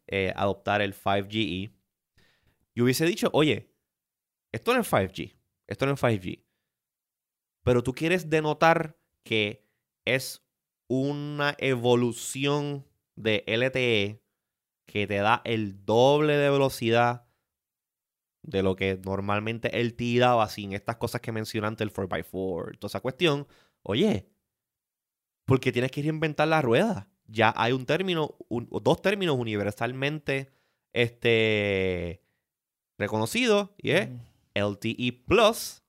[0.07, 1.73] eh, adoptar el 5GE,
[2.75, 3.73] yo hubiese dicho, oye,
[4.53, 5.37] esto no es 5G,
[5.69, 6.45] esto no es 5G,
[7.63, 9.67] pero tú quieres denotar que
[10.05, 10.43] es
[10.89, 14.21] una evolución de LTE
[14.91, 17.27] que te da el doble de velocidad
[18.43, 22.79] de lo que normalmente él te daba sin estas cosas que mencioné antes, el 4x4,
[22.79, 23.47] toda esa cuestión.
[23.83, 24.27] Oye,
[25.45, 27.09] porque tienes que reinventar la rueda.
[27.27, 30.51] Ya hay un término, un- dos términos universalmente
[30.93, 32.23] este,
[32.99, 34.09] reconocidos y es
[34.55, 35.83] LTE Plus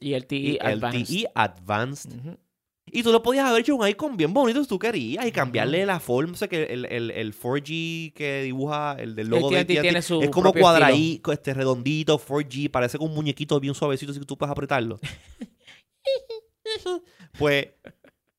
[0.00, 1.00] Y el y TE Advanced.
[1.00, 2.38] LTE Advanced.
[2.86, 5.86] Y tú le podías haber hecho un icon bien bonito si tú querías y cambiarle
[5.86, 6.32] la forma.
[6.32, 10.30] O sea, que el, el, el 4G que dibuja el del logo de AT&T es
[10.30, 14.50] como cuadradito, este redondito, 4G, parece como un muñequito bien suavecito así que tú puedes
[14.50, 14.98] apretarlo.
[17.38, 17.68] pues,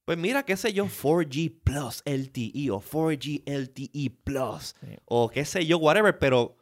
[0.06, 4.88] pues mira, qué sé yo, 4G Plus LTE o 4G LTE Plus Sí.
[5.06, 6.58] o qué sé yo, whatever, pero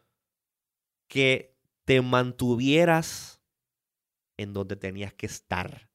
[1.09, 3.41] que te mantuvieras
[4.37, 5.89] en donde tenías que estar.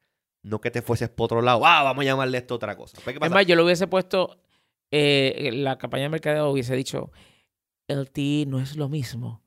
[0.46, 1.66] No que te fueses por otro lado.
[1.66, 2.98] Ah, vamos a llamarle esto otra cosa.
[3.02, 4.38] Pues, ¿qué Es más, yo lo hubiese puesto,
[4.92, 7.10] eh, la campaña de mercadeo hubiese dicho,
[7.88, 9.42] LTE no es lo mismo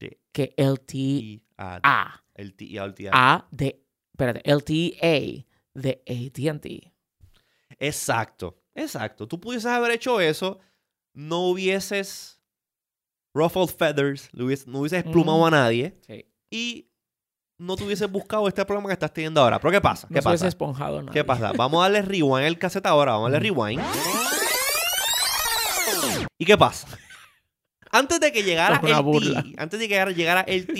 [0.00, 0.10] Sí.
[0.32, 2.24] que LTE Y a- A.
[2.34, 2.78] LTE
[3.12, 3.34] a.
[3.34, 6.92] A de, espérate, LTE de AT&T.
[7.78, 9.26] Exacto, exacto.
[9.28, 10.58] Tú pudieses haber hecho eso,
[11.14, 12.40] no hubieses
[13.34, 15.46] ruffled feathers, no hubieses desplumado Ujú.
[15.46, 16.26] a nadie Sí.
[16.50, 16.88] y
[17.62, 19.58] no te hubieses buscado este problema que estás teniendo ahora.
[19.60, 20.06] Pero ¿qué pasa?
[20.08, 20.48] No ¿Qué hubiese pasa?
[20.48, 21.12] esponjado nadie.
[21.12, 21.52] ¿Qué pasa?
[21.56, 23.80] Vamos a darle rewind el cassette ahora, vamos a darle rewind.
[26.38, 26.88] ¿Y qué pasa?
[27.90, 29.42] Antes de que llegara el.
[29.44, 30.74] TE, antes de que llegara, llegara el TE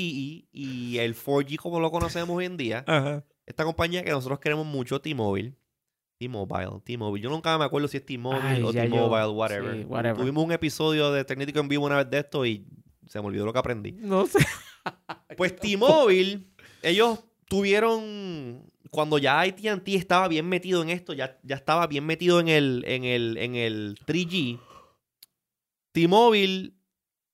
[0.51, 3.23] y el 4G como lo conocemos hoy en día, Ajá.
[3.47, 5.55] esta compañía que nosotros queremos mucho, T-Mobile.
[6.19, 7.23] T-Mobile, T-Mobile.
[7.23, 9.77] Yo nunca me acuerdo si es T-Mobile o T-Mobile, whatever.
[9.77, 10.17] sí, whatever.
[10.17, 12.67] Tuvimos un episodio de Tecnético en vivo una vez de esto y
[13.07, 13.93] se me olvidó lo que aprendí.
[13.93, 14.39] No sé.
[15.37, 16.52] Pues T-Mobile,
[16.83, 18.71] ellos tuvieron.
[18.91, 22.85] Cuando ya ATT estaba bien metido en esto, ya, ya estaba bien metido en el,
[22.87, 24.61] en el, en el 3G.
[25.93, 26.73] T-Mobile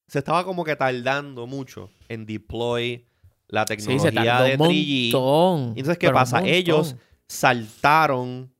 [0.06, 3.06] se estaba como que tardando mucho en deploy
[3.48, 5.12] la Sí, tecnología se tardó de un 3G.
[5.12, 5.68] montón.
[5.70, 6.46] Entonces, ¿qué pasa?
[6.46, 8.54] Ellos saltaron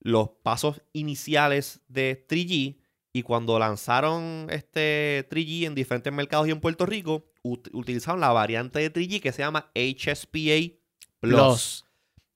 [0.00, 2.78] los pasos iniciales de 3G
[3.18, 8.30] y cuando lanzaron este 3G en diferentes mercados y en Puerto Rico, ut- utilizaron la
[8.32, 10.74] variante de 3G que se llama HSPA
[11.20, 11.84] Plus, Plus.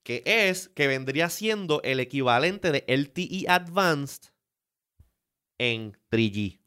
[0.03, 4.31] que es que vendría siendo el equivalente de LTE Advanced
[5.59, 6.61] en 3G.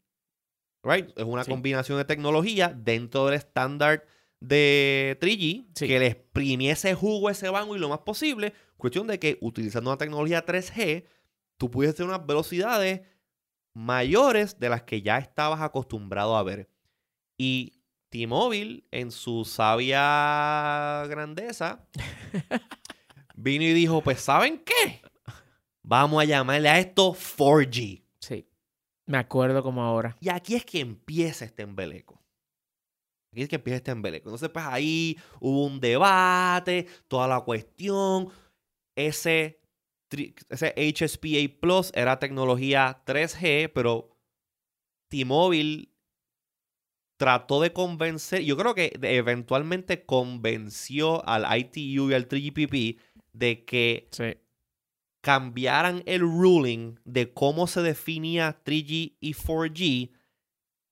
[0.84, 1.10] Right?
[1.16, 1.50] Es una Sí.
[1.50, 4.06] combinación de tecnología dentro del estándar
[4.40, 5.86] de 3G Sí.
[5.88, 8.52] que le exprimiese jugo a ese banco y lo más posible.
[8.76, 11.06] Cuestión de que utilizando una tecnología 3G,
[11.56, 13.00] tú pudieses tener unas velocidades
[13.74, 16.70] mayores de las que ya estabas acostumbrado a ver.
[17.36, 21.86] Y T-Mobile, en su sabia grandeza,
[23.34, 25.02] vino y dijo: Pues, ¿saben qué?
[25.82, 28.02] Vamos a llamarle a esto 4G.
[28.20, 28.48] Sí.
[29.06, 30.16] Me acuerdo como ahora.
[30.20, 32.22] Y aquí es que empieza este embeleco.
[33.32, 34.28] Aquí es que empieza este embeleco.
[34.28, 38.28] Entonces, pues ahí hubo un debate, toda la cuestión.
[38.94, 39.60] Ese,
[40.48, 44.16] ese HSPA Plus era tecnología 3G, pero
[45.10, 45.88] T-Mobile
[47.16, 52.98] trató de convencer, yo creo que eventualmente convenció al ITU y al 3GPP
[53.32, 54.34] de que Sí.
[55.22, 60.12] cambiaran el ruling de cómo se definía 3G y 4G,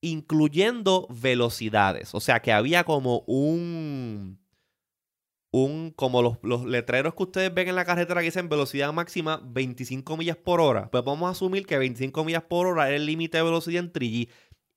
[0.01, 2.15] incluyendo velocidades.
[2.15, 4.42] O sea, que había como un...
[5.53, 9.41] un como los, los letreros que ustedes ven en la carretera que dicen velocidad máxima
[9.45, 10.91] 25 millas por hora.
[10.91, 13.93] Pues vamos a asumir que 25 millas por hora era el límite de velocidad en
[13.93, 14.29] 3G.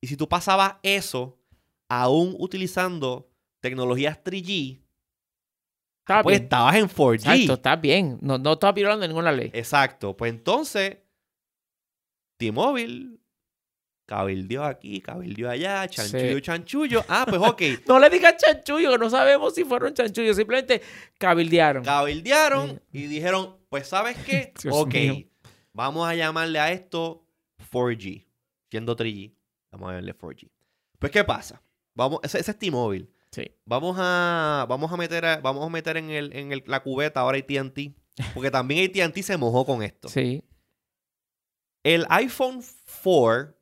[0.02, 1.40] Y si tú pasabas eso,
[1.90, 4.82] aún utilizando tecnologías 3G,
[6.02, 6.44] Está pues bien.
[6.44, 7.16] estabas en 4G.
[7.16, 8.20] Exacto, está bien.
[8.22, 9.50] No, no estaba violando ninguna ley.
[9.54, 10.16] Exacto.
[10.16, 10.98] Pues entonces,
[12.38, 13.18] T-Mobile
[14.06, 16.42] cabildeó aquí, cabildeó allá, chanchullo, Sí.
[16.42, 17.06] chanchullo.
[17.08, 17.62] Ah, pues ok.
[17.88, 20.36] No le digan chanchullo, que no sabemos si fueron chanchullos.
[20.38, 20.82] Simplemente
[21.18, 21.84] cabildearon.
[21.84, 24.54] Cabildearon y dijeron, pues ¿sabes qué?
[24.64, 25.16] Dios ok, mío.
[25.74, 27.26] vamos a llamarle a esto
[27.72, 28.26] 4G.
[28.70, 29.34] Siendo 3G,
[29.72, 30.50] vamos a llamarle 4G.
[31.00, 31.62] Pues ¿qué pasa?
[31.94, 33.08] Vamos, ese, ese es T-Mobile.
[33.32, 33.52] Sí.
[33.66, 37.20] Vamos a, vamos a meter, a- vamos a meter en, el, en el- la cubeta
[37.22, 37.94] ahora AT&T.
[38.34, 40.08] Porque también AT&T se mojó con esto.
[40.10, 40.44] Sí.
[41.84, 42.64] El iPhone
[43.04, 43.55] 4,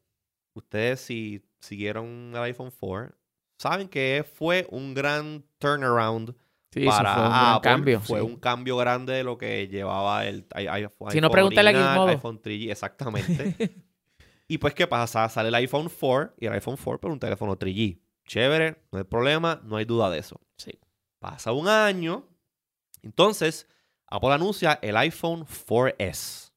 [0.53, 3.15] ustedes si siguieron el iPhone 4,
[3.57, 6.35] saben que fue un gran turnaround
[6.73, 7.71] Sí, para fue un gran Apple.
[7.71, 7.99] cambio.
[8.01, 8.25] Fue sí.
[8.25, 11.11] un cambio grande de lo que llevaba el iPhone.
[11.11, 13.55] Si no, pregúntale a original, iPhone 3G, exactamente.
[14.47, 15.29] y pues, ¿qué pasa?
[15.29, 17.99] Sale el iPhone 4 y el iPhone 4 por un teléfono 3G.
[18.25, 20.41] Chévere, no hay problema, no hay duda de eso.
[20.57, 20.71] Sí.
[21.19, 22.27] Pasa un año.
[23.03, 23.67] Entonces,
[24.07, 26.52] Apple anuncia el iPhone 4S.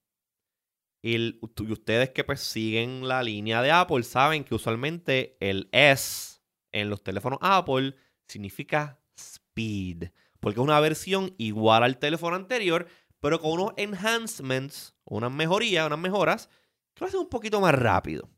[1.02, 1.38] Y,
[1.70, 6.40] ustedes que pues, siguen la línea de Apple saben que usualmente el S
[6.72, 7.94] en los teléfonos Apple
[8.26, 10.08] significa speed.
[10.40, 12.86] Porque es una versión igual al teléfono anterior,
[13.20, 16.48] pero con unos enhancements, unas mejorías, unas mejoras,
[16.94, 18.28] que lo hacen un poquito más rápido.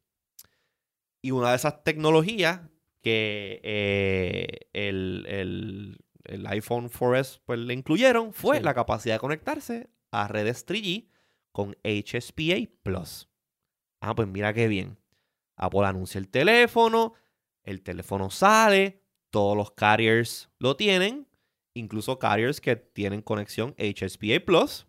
[1.22, 2.60] Y una de esas tecnologías
[3.02, 8.62] que eh, el, el- el iPhone 4S pues, le incluyeron fue Sí.
[8.62, 11.08] la capacidad de conectarse a redes 3G
[11.52, 13.28] con HSPA Plus.
[14.00, 14.98] Ah, pues mira qué bien.
[15.56, 17.14] Apple anuncia el teléfono,
[17.64, 21.26] el teléfono sale, todos los carriers lo tienen,
[21.74, 24.86] incluso carriers que tienen conexión HSPA Plus.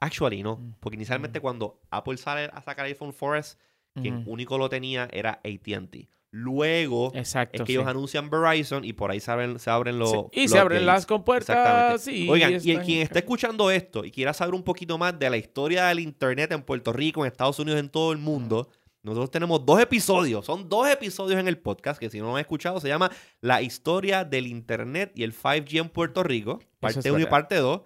[0.00, 1.42] Actually, no, porque inicialmente mm.
[1.42, 3.56] cuando Apple sale a sacar iPhone 4S,
[3.94, 6.08] quien único lo tenía era ATT.
[6.36, 7.58] Luego Exacto.
[7.58, 7.72] es que sí.
[7.74, 10.10] ellos anuncian Verizon y por ahí se abren, se abren los.
[10.10, 12.00] Sí, Y se abren las compuertas.
[12.02, 15.36] Sí, Oigan, y quien esté escuchando esto y quiera saber un poquito más de la
[15.36, 18.68] historia del Internet en Puerto Rico, en Estados Unidos, en todo el mundo,
[19.04, 20.44] nosotros tenemos dos episodios.
[20.44, 23.62] Son dos episodios en el podcast que si no lo han escuchado se llama La
[23.62, 27.82] historia del Internet y el 5G en Puerto Rico, parte es 1 y parte 2.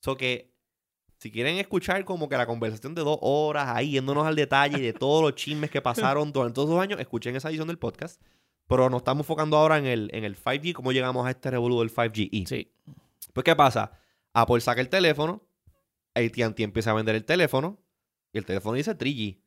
[0.00, 0.51] So que
[1.22, 4.92] si quieren escuchar como que la conversación de dos horas ahí, yéndonos al detalle de
[4.92, 8.20] todos los chismes que pasaron durante todos esos años, escuchen esa edición del podcast.
[8.66, 11.78] Pero nos estamos enfocando ahora en el, en el 5G, cómo llegamos a este revolú
[11.78, 12.44] del 5G.
[12.48, 12.72] Sí.
[13.32, 13.92] Pues, ¿qué pasa?
[14.32, 15.46] Apple saca el teléfono,
[16.16, 17.78] AT&T empieza a vender el teléfono,
[18.32, 19.40] y el teléfono dice 3G.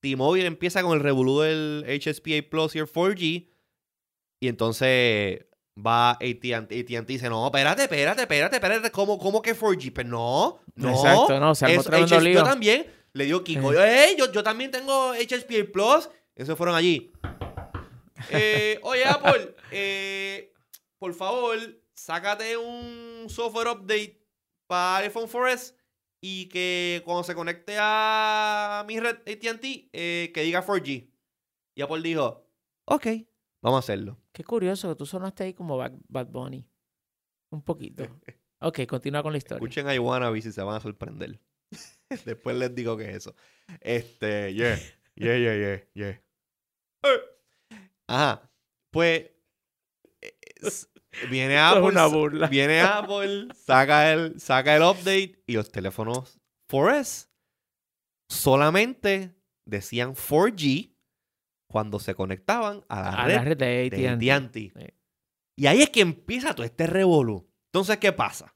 [0.00, 3.50] T-Mobile empieza con el revolú del HSPA Plus y el 4G,
[4.40, 5.44] y entonces
[5.76, 9.92] va AT&T AT&T dice, no, espérate, espérate, espérate, espérate, ¿cómo, cómo que 4G?
[9.92, 10.90] Pues no, no.
[10.90, 12.34] Exacto, no, se es HS lío.
[12.34, 13.72] Yo también, le dio Kiko.
[13.72, 17.12] "Ey, yo, yo también tengo HSPA Plus, esos fueron allí.
[18.30, 20.50] Eh, oye, Apple, eh,
[20.98, 21.58] por favor,
[21.94, 24.18] sácate un software update
[24.66, 25.74] para iPhone 4S
[26.22, 31.06] y que cuando se conecte a mi red AT&T, eh, que diga 4G.
[31.74, 32.46] Y Apple dijo,
[32.86, 33.06] ok,
[33.64, 34.18] vamos a hacerlo.
[34.32, 36.68] Qué curioso que tú sonaste ahí como Bad, Bunny.
[37.50, 38.04] Un poquito.
[38.60, 39.58] Ok, continúa con la historia.
[39.58, 41.38] Escuchen a Iwannabe si se van a sorprender.
[42.24, 43.34] Después les digo qué es eso.
[43.80, 44.78] Este, yeah,
[45.16, 46.22] yeah, yeah, yeah, yeah.
[48.06, 48.50] Ajá,
[48.90, 49.26] pues
[50.22, 50.34] eh,
[51.28, 52.46] viene Esto es Apple, una burla.
[52.46, 57.28] viene Apple, saca el, saca el update y los teléfonos 4S
[58.30, 59.34] solamente
[59.66, 60.93] decían 4G
[61.74, 64.72] cuando se conectaban a la A red la red de de AT&T.
[64.76, 64.94] Sí.
[65.56, 67.50] Y ahí es que empieza todo este revolú.
[67.72, 68.54] Entonces, ¿qué pasa?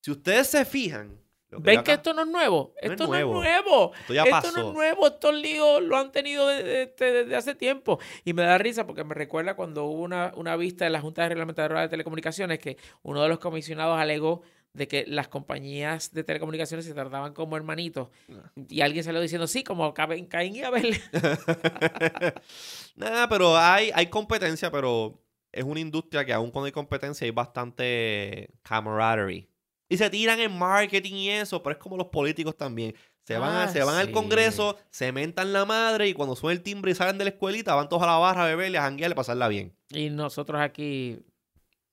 [0.00, 1.20] Si ustedes se fijan...
[1.50, 2.72] ¿Ven que esto no es nuevo?
[2.80, 3.34] es esto nuevo.
[3.34, 3.92] no es nuevo.
[4.00, 4.52] esto ya esto pasó.
[4.52, 5.06] no es nuevo.
[5.08, 7.98] Estos líos lo han tenido desde, desde- desde hace tiempo.
[8.24, 11.24] Y me da risa porque me recuerda cuando hubo una, una vista en la Junta
[11.24, 14.40] de Reglamentadora de Telecomunicaciones que uno de los comisionados alegó
[14.74, 18.08] de que las compañías de telecomunicaciones se trataban como hermanitos.
[18.30, 18.50] Ah.
[18.68, 20.96] Y alguien salió diciendo, sí, como Caben- Caín y Abel.
[22.96, 25.20] Nada, pero hay, hay competencia, pero
[25.52, 29.48] es una industria que aún cuando hay competencia hay bastante camaraderie.
[29.88, 32.94] Y se tiran en marketing y eso, pero es como los políticos también.
[33.26, 34.10] Se van, a- Ah, se van al.
[34.10, 37.74] Congreso, se mentan la madre y cuando suena el timbre y salen de la escuelita,
[37.74, 39.76] van todos a la barra a beberle, a janguear y a pasarla bien.
[39.90, 41.20] Y nosotros aquí...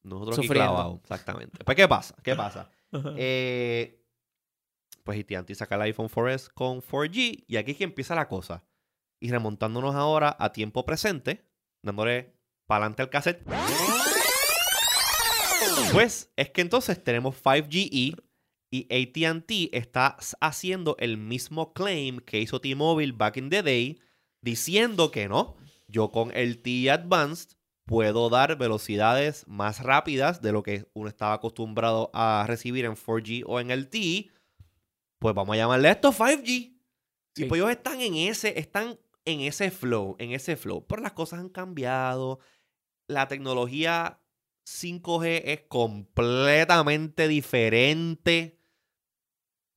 [0.03, 0.73] Nosotros aquí Sufriendo.
[0.73, 1.63] clavados, exactamente.
[1.63, 2.15] Pues, ¿qué pasa?
[2.23, 2.69] ¿Qué pasa?
[3.17, 4.03] Eh,
[5.03, 8.63] pues AT&T saca el iPhone 4S con 4G y aquí es que empieza la cosa.
[9.19, 11.45] Y remontándonos ahora a tiempo presente,
[11.83, 12.33] dándole
[12.65, 13.43] para adelante al cassette.
[15.91, 18.15] Pues es que entonces tenemos 5GE
[18.71, 23.99] y AT&T está haciendo el mismo claim que hizo T-Mobile back in the day,
[24.41, 25.57] diciendo que no,
[25.87, 27.57] yo con el T Advanced
[27.89, 33.43] puedo dar velocidades más rápidas de lo que uno estaba acostumbrado a recibir en 4G
[33.47, 34.29] o en el T,
[35.17, 36.77] pues vamos a llamarle esto 5G.
[37.35, 40.85] Y pues ellos están en ese, están en ese flow, en ese flow.
[40.85, 42.37] Pero las cosas han cambiado.
[43.07, 44.21] La tecnología
[44.67, 48.58] 5G es completamente diferente.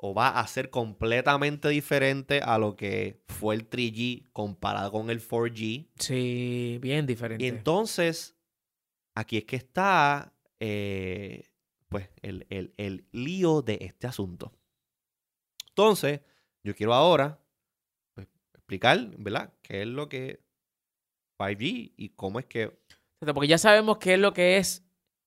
[0.05, 5.21] O va a ser completamente diferente a lo que fue el 3G comparado con el
[5.21, 5.89] 4G.
[5.97, 7.45] Sí, bien diferente.
[7.45, 8.35] Y entonces,
[9.15, 11.51] aquí es que está eh,
[11.89, 14.53] pues el, el- el lío de este asunto.
[15.69, 16.21] Entonces,
[16.65, 17.41] yo quiero ahora
[18.15, 19.53] pues, explicar, ¿verdad?
[19.63, 20.41] ¿Qué es lo que
[21.39, 22.77] 5G y cómo es que...
[23.21, 24.85] Porque ya sabemos qué es lo que es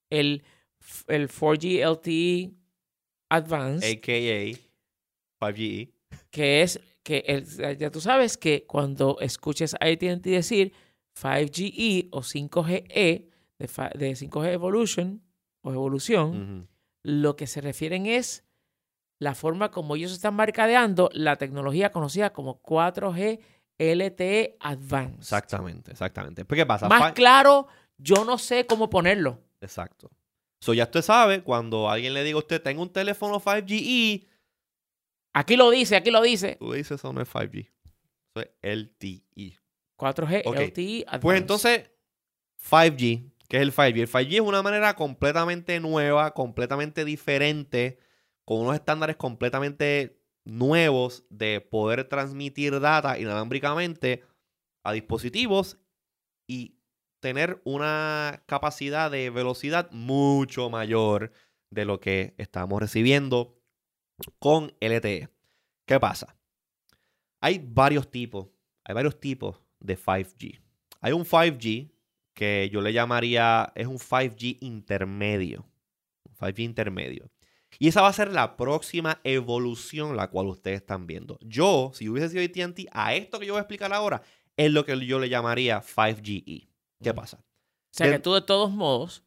[0.09, 0.43] el,
[1.07, 2.51] el 4G LTE
[3.29, 4.64] Advanced, AKA
[5.53, 5.91] 5G.
[6.31, 10.73] que es que el- ya tú sabes que cuando escuches a AT&T decir
[11.15, 13.29] 5GE o 5GE
[13.59, 15.21] de, de 5G Evolution
[15.61, 16.67] o evolución,
[17.03, 18.43] lo que se refieren es
[19.19, 23.39] la forma como ellos están mercadeando la tecnología conocida como 4G
[23.77, 25.19] LTE Advanced.
[25.19, 26.45] Exactamente, exactamente.
[26.45, 26.87] Pues, ¿qué pasa?
[26.89, 27.67] Más claro,
[27.97, 29.39] yo no sé cómo ponerlo.
[29.61, 30.11] Exacto.
[30.59, 34.25] So, ya usted sabe, cuando alguien le diga a usted, tengo un teléfono 5GE,
[35.35, 36.55] Aquí lo dice, aquí lo dice.
[36.61, 37.69] tú dices, eso no es 5G.
[38.33, 39.59] Eso es LTE.
[39.99, 40.59] 4G Ok.
[40.59, 41.21] LTE Advanced.
[41.21, 41.91] Pues entonces,
[42.69, 43.99] 5G, ¿qué es el 5G?
[43.99, 47.99] El 5G es una manera completamente nueva, completamente diferente
[48.45, 54.23] con unos estándares completamente nuevos de poder transmitir data inalámbricamente
[54.85, 55.79] a dispositivos
[56.47, 56.77] y
[57.19, 61.33] tener una capacidad de velocidad mucho mayor
[61.71, 63.55] de lo que estamos recibiendo
[64.39, 65.29] con LTE.
[65.85, 66.35] ¿Qué pasa?
[67.41, 68.47] Hay varios tipos,
[68.83, 70.61] hay varios tipos de 5G.
[71.01, 71.91] Hay un 5G
[72.33, 75.65] que yo le llamaría, es un 5G intermedio.
[76.39, 77.29] 5G intermedio.
[77.77, 81.37] Y esa va a ser la próxima evolución la cual ustedes están viendo.
[81.41, 84.21] Yo, si hubiese sido ATT, a esto que yo voy a explicar ahora,
[84.55, 86.69] es lo que yo le llamaría 5GE.
[87.03, 87.37] ¿Qué pasa?
[87.37, 89.23] O sea, que tú de todos modos,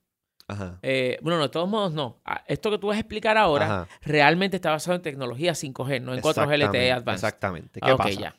[0.82, 2.20] eh, bueno, no, de todos modos no.
[2.24, 6.14] Ah, esto que tú vas a explicar ahora realmente está basado en tecnología 5G, no
[6.14, 7.26] en 4G LTE Advanced.
[7.26, 7.80] Exactamente.
[7.80, 8.34] ¿Qué pasa?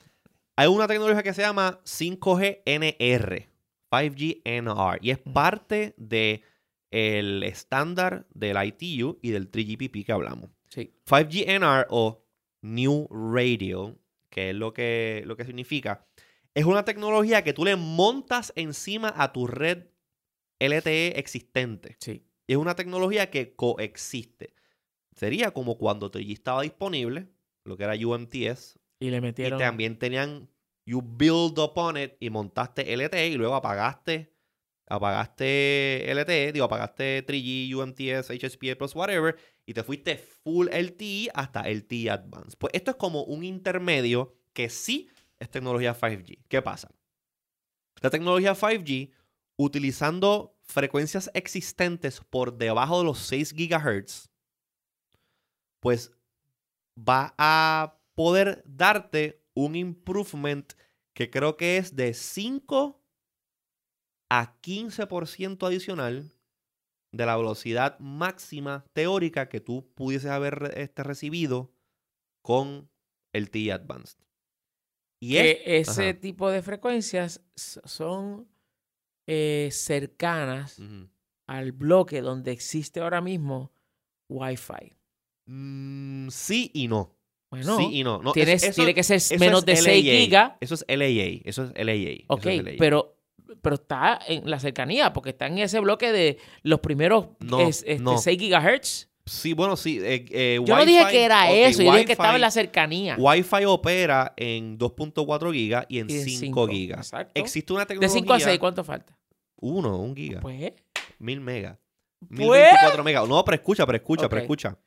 [0.55, 3.47] Hay una tecnología que se llama 5G NR,
[3.91, 6.43] 5G NR, y es parte de
[6.91, 10.49] el estándar del ITU y del 3GPP que hablamos.
[10.68, 10.93] Sí.
[11.05, 12.26] 5G NR o
[12.62, 13.97] New Radio,
[14.30, 16.05] que es lo que, lo que significa,
[16.53, 19.86] es una tecnología que tú le montas encima a tu red
[20.60, 21.95] LTE existente.
[21.99, 22.26] Sí.
[22.47, 24.53] Es una tecnología que coexiste.
[25.16, 27.28] Sería como cuando 3G estaba disponible,
[27.64, 28.80] lo que era UMTS.
[28.99, 29.60] Y le metieron.
[29.60, 30.49] Y también tenían.
[30.86, 34.34] You build upon it y montaste LTE y luego apagaste
[34.89, 41.70] apagaste LTE, digo, apagaste 3G, UMTS, HSPA Plus, whatever, y te fuiste full LTE hasta
[41.70, 42.57] LTE Advanced.
[42.57, 46.39] Pues esto es como un intermedio que sí es tecnología 5G.
[46.47, 46.89] ¿Qué pasa?
[48.01, 49.12] La tecnología 5G,
[49.60, 54.30] utilizando frecuencias existentes por debajo de los 6 GHz,
[55.82, 56.14] pues
[56.97, 60.72] va a poder darte un improvement
[61.14, 63.03] que creo que es de 5
[64.30, 66.32] a 15% adicional
[67.12, 71.74] de la velocidad máxima teórica que tú pudieses haber este, recibido
[72.41, 72.89] con
[73.34, 74.20] el T Advanced.
[75.22, 78.47] Y ese tipo de frecuencias son
[79.32, 80.82] eh, cercanas
[81.45, 83.71] al bloque donde existe ahora mismo
[84.27, 84.95] Wi-Fi.
[85.45, 87.15] Mm, sí y no.
[87.51, 88.21] Bueno, sí y no.
[88.32, 90.53] tiene que ser menos de 6 gigas.
[90.59, 91.41] Eso es LAA.
[91.45, 92.25] Eso es LAA.
[92.27, 92.47] Ok,
[92.80, 93.19] pero
[93.61, 98.38] pero está en la cercanía, porque está en ese bloque de los primeros 6 este,
[98.38, 99.09] gigahertz.
[99.25, 99.99] Sí, bueno, sí.
[100.01, 103.15] Eh, eh, yo no dije que era eso, yo dije que estaba en la cercanía.
[103.19, 107.07] Wi-Fi opera en 2.4 gigas y en, 5, gigas.
[107.07, 107.39] Exacto.
[107.39, 108.15] Existe una tecnología.
[108.15, 109.18] De 5 a 6, ¿cuánto falta?
[109.62, 110.39] Uno, un giga.
[110.39, 110.74] Pues.
[111.20, 111.78] Mil megas.
[112.20, 112.39] Pues.
[112.39, 113.28] 1024 megas.
[113.28, 114.78] No, pero escucha, pero escucha, pero escucha.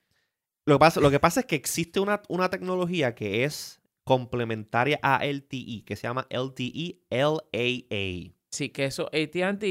[0.65, 4.99] Lo que, pasa, lo que pasa es que existe una, una tecnología que es complementaria
[5.03, 8.35] a LTE, que se llama LTE LAA.
[8.51, 9.65] Sí, que eso ATT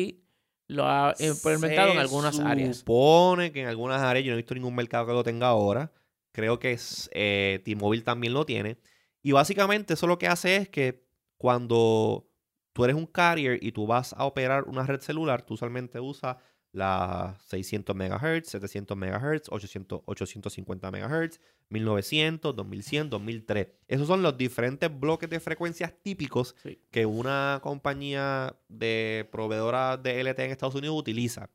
[0.68, 2.70] lo ha implementado en algunas áreas.
[2.70, 5.48] Se supone que en algunas áreas, yo no he visto ningún mercado que lo tenga
[5.48, 5.92] ahora.
[6.32, 8.78] Creo que es, eh, T-Mobile también lo tiene.
[9.22, 11.06] Y básicamente eso lo que hace es que
[11.38, 12.31] cuando
[12.74, 16.38] tú eres un carrier y tú vas a operar una red celular, tú usualmente usas
[16.74, 23.68] las 600 MHz, 700 MHz, 800, 850 MHz, 1900, 2100, 2003.
[23.88, 26.56] Esos son los diferentes bloques de frecuencias típicos
[26.90, 31.50] que una compañía de proveedora de LTE en Estados Unidos utiliza.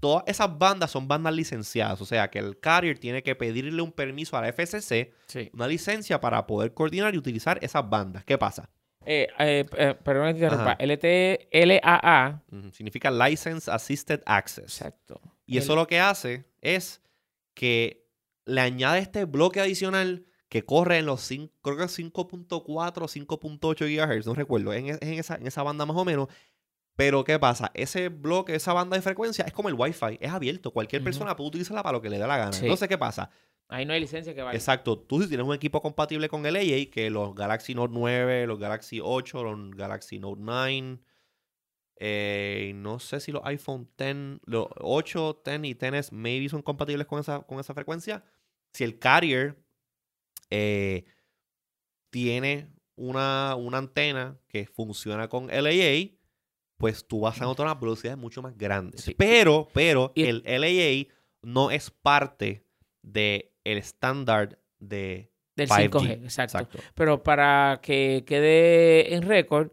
[0.00, 3.92] Todas esas bandas son bandas licenciadas, o sea que el carrier tiene que pedirle un
[3.92, 5.12] permiso a la FCC,
[5.54, 8.24] una licencia para poder coordinar y utilizar esas bandas.
[8.24, 8.68] ¿Qué pasa?
[9.06, 12.42] Eh, eh, eh, perdón que LAA.
[12.72, 14.80] Significa License Assisted Access.
[14.80, 15.20] Exacto.
[15.46, 17.00] Y eso lo que hace es
[17.54, 18.06] que
[18.44, 24.18] le añade este bloque adicional que corre en los 5, creo que 5.4 o 5.8
[24.18, 26.28] GHz, no recuerdo, en, en, esa, en esa banda más o menos.
[26.96, 27.70] Pero ¿qué pasa?
[27.74, 30.72] Ese bloque, esa banda de frecuencia es como el Wi-Fi, es abierto.
[30.72, 32.56] Cualquier persona puede utilizarla para lo que le dé la gana.
[32.56, 33.30] Entonces, ¿qué pasa?
[33.68, 34.56] Ahí no hay licencia que vaya.
[34.56, 34.98] Exacto.
[34.98, 38.58] Tú si tienes un equipo compatible con el AA, que los Galaxy Note 9, los
[38.58, 40.98] Galaxy 8, los Galaxy Note 9,
[41.98, 47.06] eh, no sé si los iPhone 10, los 8, 10 y 10 maybe son compatibles
[47.06, 48.24] con esa, con esa frecuencia.
[48.72, 49.58] Si el carrier
[50.50, 51.04] eh,
[52.10, 56.16] tiene una, una, antena que funciona con LAA,
[56.76, 59.12] pues tú vas a notar unas velocidades mucho más grandes.
[59.16, 61.12] Pero, pero el LAA
[61.42, 62.66] no es parte
[63.02, 66.22] de el estándar de del 5G.
[66.22, 66.78] exacto.
[66.94, 69.70] Pero para que quede en récord,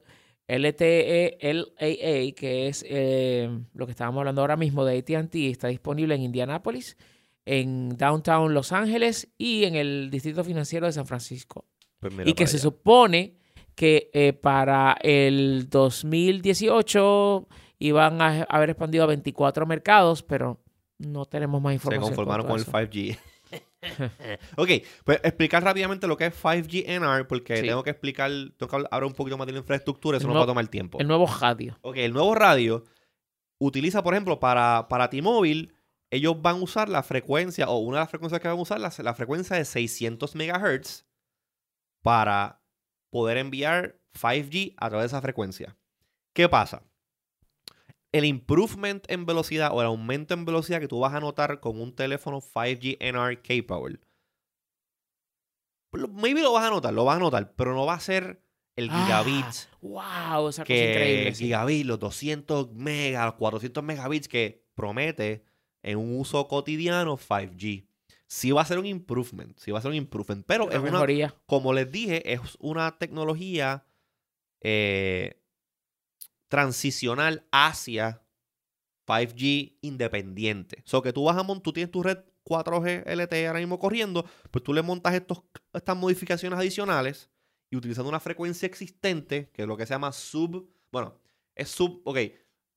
[0.47, 6.15] LTE LAA, que es eh, lo que estábamos hablando ahora mismo de ATT, está disponible
[6.15, 6.97] en Indianápolis,
[7.45, 11.65] en Downtown Los Ángeles y en el Distrito Financiero de San Francisco.
[11.99, 13.35] Pues y que se supone
[13.75, 17.47] que eh, para el 2018
[17.79, 20.61] iban a haber expandido a 24 mercados, pero
[20.97, 22.03] no tenemos más información.
[22.03, 23.17] Se conformaron con el 5G.
[24.57, 24.69] Ok,
[25.03, 27.67] pues explicar rápidamente lo que es 5G NR, porque Sí.
[27.67, 30.39] tengo que explicar, tengo que hablar un poquito más de la infraestructura, eso El nuevo-
[30.39, 30.99] va a tomar tiempo.
[30.99, 31.77] El nuevo radio.
[31.81, 32.83] Ok, el nuevo radio
[33.59, 35.71] utiliza, por ejemplo, para, para T-Mobile,
[36.11, 38.79] ellos van a usar la frecuencia, o una de las frecuencias que van a usar,
[38.79, 41.05] la, la frecuencia de 600 MHz
[42.03, 42.61] para
[43.11, 45.77] poder enviar 5G a través de esa frecuencia.
[46.33, 46.83] ¿Qué pasa?
[48.13, 51.81] El improvement en velocidad o el aumento en velocidad que tú vas a notar con
[51.81, 53.99] un teléfono 5G NR K-Power,
[56.13, 58.41] maybe lo vas a notar, lo vas a notar, pero no va a ser
[58.75, 59.45] el Ah, gigabit
[59.81, 60.49] ¡Wow!
[60.49, 61.35] Esa cosa que increíble.
[61.35, 61.43] sí.
[61.45, 65.43] gigabit, los 200 megas, los 400 megabits que promete
[65.83, 67.85] en un uso cotidiano 5G.
[68.27, 70.79] Sí va a ser un improvement, sí va a ser un improvement, pero Una es
[70.81, 71.35] una, mejoría.
[71.45, 73.85] como les dije, es una tecnología
[74.61, 75.39] eh,
[76.53, 78.21] transicional hacia
[79.07, 80.83] 5G independiente.
[80.85, 83.79] O sea, que tú vas a montar, tú tienes tu red 4G LTE ahora mismo
[83.79, 85.41] corriendo, pues tú le montas estos,
[85.73, 87.31] estas modificaciones adicionales
[87.71, 91.19] y utilizando una frecuencia existente, que es lo que se llama sub, bueno,
[91.55, 92.17] es sub, ok,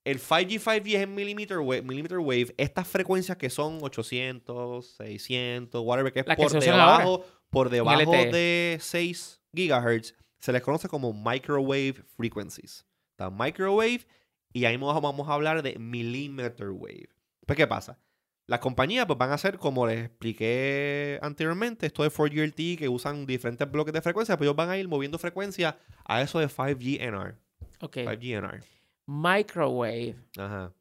[0.05, 5.85] el 5G 5G es en millimeter wave, millimeter wave, estas frecuencias que son 800, 600,
[5.85, 11.13] whatever, que es por ahora debajo, por debajo de 6 gigahertz, se les conoce como
[11.13, 12.87] microwave frequencies.
[13.17, 14.07] Está microwave
[14.53, 17.09] y ahí vamos vamos a hablar de millimeter wave.
[17.47, 17.99] Pues, ¿qué pasa?
[18.47, 22.91] Las compañías pues, van a hacer, como les expliqué anteriormente, esto de 4G LTE que
[22.91, 26.49] usan diferentes bloques de frecuencia, pues ellos van a ir moviendo frecuencia a eso de
[26.49, 27.37] 5G NR.
[27.81, 27.97] Ok.
[27.97, 28.63] 5G NR.
[29.07, 30.17] Microwave.
[30.37, 30.75] Ajá.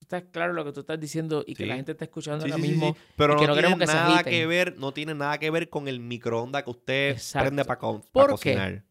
[0.00, 2.62] Está claro lo que tú estás diciendo y que la gente está escuchando Sí, ahora
[2.62, 2.96] sí, mismo.
[3.16, 5.86] Pero y que no tiene que nada que ver, no tiene nada que ver con
[5.86, 7.44] el microondas que usted Exacto.
[7.44, 8.82] prende para ¿Por qué?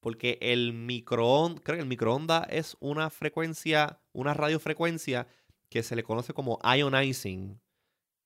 [0.00, 5.26] Porque el microondas, creo que el microondas es una frecuencia, una radiofrecuencia
[5.68, 7.60] que se le conoce como ionizing.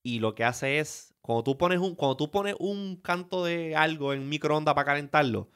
[0.04, 3.74] Y lo que hace es, cuando tú pones un, cuando tú pones un canto de
[3.76, 5.48] algo en microondas para calentarlo,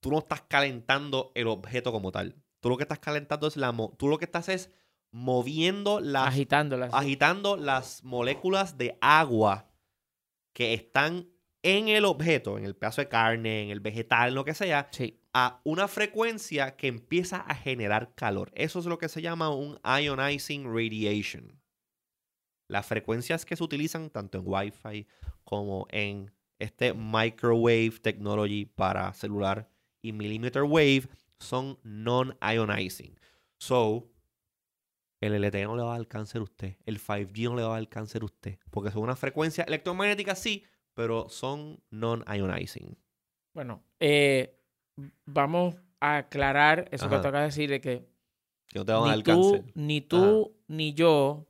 [0.00, 2.36] tú no estás calentando el objeto como tal.
[2.60, 4.70] Tú lo que estás calentando es la, mo- tú lo que estás es
[5.12, 6.92] moviendo las Agitándolas.
[6.92, 9.70] agitando las moléculas de agua
[10.52, 11.28] que están
[11.62, 14.88] en el objeto, en el pedazo de carne, en el vegetal, en lo que sea,
[14.92, 15.18] Sí.
[15.40, 18.50] A una frecuencia que empieza a generar calor.
[18.56, 21.60] Eso es lo que se llama un ionizing radiation.
[22.66, 25.06] Las frecuencias que se utilizan tanto en Wi-Fi
[25.44, 29.70] como en este microwave technology para celular
[30.02, 31.08] y millimeter wave
[31.38, 33.16] son non-ionizing.
[33.60, 34.10] So,
[35.20, 36.76] el LTE no le va a dar cáncer a usted.
[36.84, 38.58] El 5G no le va a dar a usted.
[38.72, 40.64] Porque son una frecuencia electromagnética, sí,
[40.94, 42.98] pero son non-ionizing.
[43.54, 44.57] Bueno, eh,
[45.26, 48.08] vamos a aclarar eso que tú acabas de decir de que
[48.68, 51.46] Que no te ni tú, ni tú, ni yo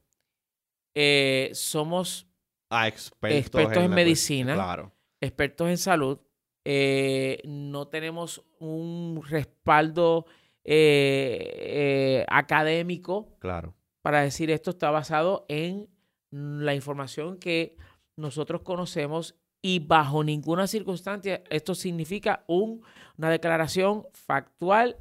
[0.95, 2.27] eh, somos
[2.71, 4.55] Ah, expertos, expertos en medicina.
[4.55, 4.93] Claro.
[5.21, 6.19] expertos en salud.
[6.65, 10.27] eh, no tenemos un respaldo
[10.65, 13.75] eh, académico Claro.
[14.03, 15.89] para decir esto está basado en
[16.31, 17.77] la información que
[18.17, 22.83] nosotros conocemos y bajo ninguna circunstancia esto significa un-
[23.17, 24.97] una declaración factual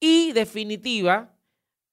[0.00, 1.36] y definitiva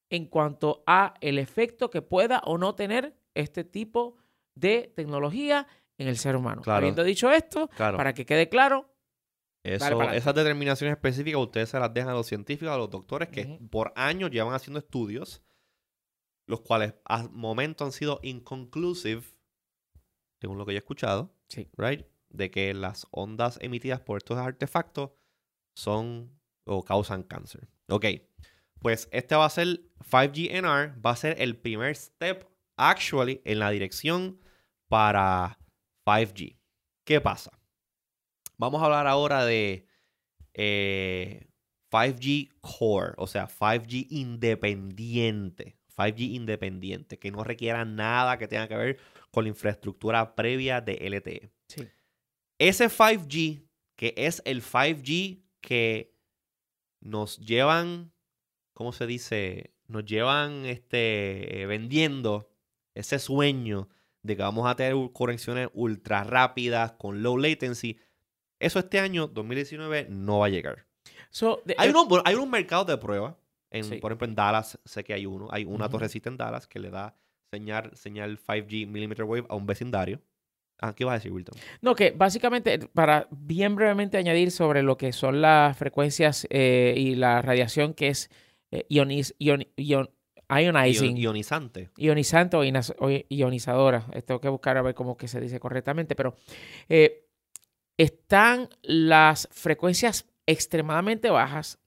[0.09, 4.17] en cuanto a el efecto que pueda o no tener este tipo
[4.55, 5.67] de tecnología
[5.97, 6.61] en el ser humano.
[6.61, 6.77] Claro.
[6.79, 7.97] Habiendo dicho esto, Claro.
[7.97, 8.89] para que quede claro,
[9.63, 13.59] Eso- esas determinaciones específicas ustedes se las dejan a los científicos, a los doctores que
[13.69, 15.43] por años llevan haciendo estudios,
[16.47, 19.21] los cuales al momento han sido inconclusive,
[20.41, 21.69] según lo que yo he escuchado, Sí.
[21.77, 22.05] right?
[22.29, 25.11] De que las ondas emitidas por estos artefactos
[25.75, 27.67] son o causan cáncer.
[27.89, 28.05] Ok,
[28.79, 32.47] pues este va a ser 5G NR, va a ser el primer step,
[32.77, 34.39] actually, en la dirección
[34.87, 35.59] para
[36.05, 36.57] 5G.
[37.05, 37.51] ¿Qué pasa?
[38.57, 39.87] Vamos a hablar ahora de
[40.53, 41.47] eh,
[41.91, 45.77] 5G Core, o sea, 5G independiente.
[45.97, 48.99] 5G independiente, que no requiera nada que tenga que ver
[49.31, 51.49] con la infraestructura previa de LTE.
[51.67, 51.87] sí,
[52.59, 53.63] Ese 5G,
[53.95, 56.13] que es el 5G que
[56.99, 58.11] nos llevan,
[58.73, 59.73] ¿cómo se dice?
[59.87, 62.49] Nos llevan este, vendiendo
[62.93, 63.89] ese sueño
[64.23, 67.97] de que vamos a tener conexiones ultra rápidas con low latency.
[68.59, 70.85] Eso este año, 2019, no va a llegar.
[71.31, 73.37] So, de- Hay, unos, hay unos mercados de prueba.
[73.71, 73.95] En, Sí.
[73.97, 75.47] Por ejemplo, en Dallas sé que hay uno.
[75.49, 75.93] Hay una Ujú.
[75.93, 77.15] torrecita en Dallas que le da
[77.55, 80.21] señal, señal 5G millimeter wave a un vecindario.
[80.79, 81.59] Ah, ¿qué ibas a decir, Wilton?
[81.81, 87.15] No, que básicamente, para bien brevemente añadir sobre lo que son las frecuencias eh, y
[87.15, 88.31] la radiación que es
[88.71, 90.09] eh, ioniz- ion- ion-
[90.49, 91.89] ionizing, ionizante.
[91.97, 94.07] ionizante o, inas- o ionizadora.
[94.13, 96.35] Eh, Tengo que buscar a ver cómo que se dice correctamente, pero
[96.89, 97.27] eh,
[97.97, 101.77] están las frecuencias extremadamente bajas.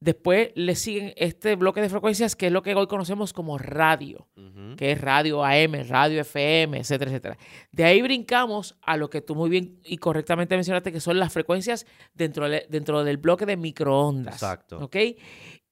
[0.00, 4.28] Después le siguen este bloque de frecuencias que es lo que hoy conocemos como radio
[4.76, 7.38] que es radio AM, radio FM, etcétera, etcétera.
[7.72, 11.32] De ahí brincamos a lo que tú muy bien y correctamente mencionaste, que son las
[11.32, 11.84] frecuencias
[12.14, 14.34] dentro, de- dentro del bloque de microondas.
[14.34, 14.78] Exacto.
[14.78, 14.96] ¿Ok?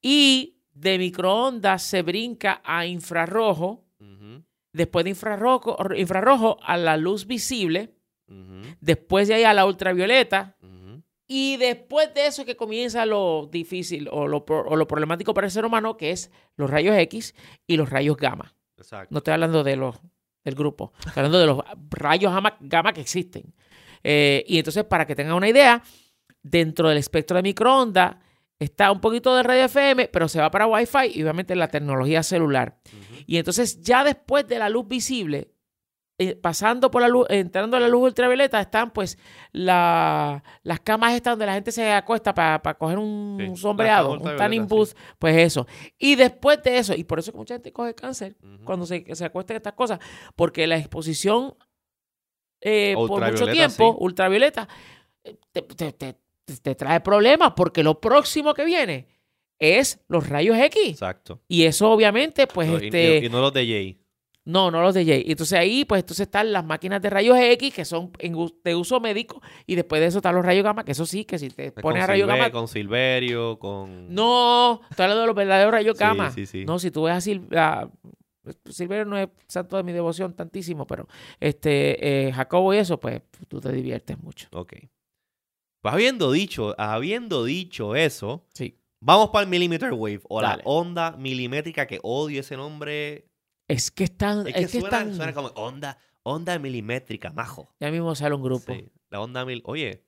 [0.03, 3.85] Y de microondas se brinca a infrarrojo,
[4.73, 7.95] después de infrarrojo, infrarrojo a la luz visible,
[8.81, 10.57] después de ahí a la ultravioleta.
[11.29, 15.47] Y después de eso es que comienza lo difícil o lo, o lo problemático para
[15.47, 17.35] el ser humano, que es los rayos X
[17.67, 18.55] y los rayos gamma.
[18.77, 19.09] Exacto.
[19.11, 19.97] No estoy hablando de los
[20.45, 21.61] del grupo, estoy hablando de los
[21.91, 23.53] rayos gamma, gamma que existen.
[24.05, 25.83] Eh, y entonces, para que tengan una idea,
[26.43, 28.17] dentro del espectro de microondas
[28.59, 32.23] está un poquito de radio FM, pero se va para Wi-Fi y obviamente la tecnología
[32.23, 32.79] celular.
[33.27, 35.51] Y entonces, ya después de la luz visible,
[36.41, 39.19] pasando por la luz, entrando a la luz ultravioleta, están pues
[39.53, 44.37] la- las camas estas donde la gente se acuesta para coger un Sí, sombreado, un
[44.37, 44.67] tanning sí.
[44.69, 45.67] booth, pues eso.
[45.99, 49.25] Y después de eso, y por eso que mucha gente coge cáncer cuando se, se
[49.27, 49.99] acuesta en estas cosas,
[50.35, 51.55] porque la exposición
[52.63, 53.97] eh, por mucho tiempo, sí.
[54.01, 54.67] ultravioleta,
[55.23, 56.17] eh, te, te- te-
[56.63, 59.09] te trae problemas, porque lo próximo que viene
[59.59, 60.83] es los rayos X.
[60.93, 61.43] Exacto.
[61.49, 63.19] Y eso obviamente, pues, No, este...
[63.19, 64.01] y, y no los de Jay.
[64.47, 65.23] No, no los de Jay.
[65.27, 68.11] Y Entonces ahí, pues entonces están las máquinas de rayos X que son
[68.65, 71.39] de uso médico y después de eso están los rayos gamma, que eso sí, que
[71.39, 72.51] si te pones a rayos gamma...
[72.53, 74.15] con Silverio, con...
[74.15, 76.31] No, estoy hablando de los verdaderos rayos Sí, gamma.
[76.31, 76.65] sí, sí.
[76.65, 77.91] No, si tú ves a Silvia...
[78.71, 81.09] Silverio no es santo de mi devoción tantísimo, pero
[81.41, 84.47] este eh, Jacobo y eso, pues tú te diviertes mucho.
[84.53, 84.75] Ok.
[85.83, 88.79] Pues habiendo dicho, habiendo dicho eso, Sí.
[89.01, 90.59] vamos para el millimeter wave o Dale.
[90.59, 93.27] la onda milimétrica que odio ese nombre.
[93.69, 94.47] Es que están...
[94.47, 95.15] Es Es que, que, suena, están...
[95.15, 97.75] suena como onda, onda milimétrica, majo.
[97.81, 98.73] Ya mismo sale un grupo.
[98.73, 99.63] Sí, la onda mil.
[99.65, 100.05] Oye.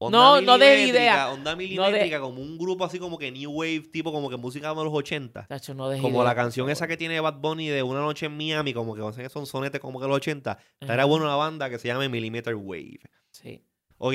[0.00, 1.30] No, no milimétrica, idea.
[1.30, 4.74] Onda milimétrica, como un grupo así como que New Wave, tipo como que música de
[4.76, 5.46] los 80.
[5.46, 8.36] Tacho, no Como idea, la canción esa que tiene Bad Bunny de Una Noche en
[8.36, 10.58] Miami, como que hacen son sonetes como que los 80.
[10.80, 13.00] Estaría bueno una banda que se llame Millimeter Wave.
[13.30, 13.62] Sí.
[13.98, 14.14] Ok.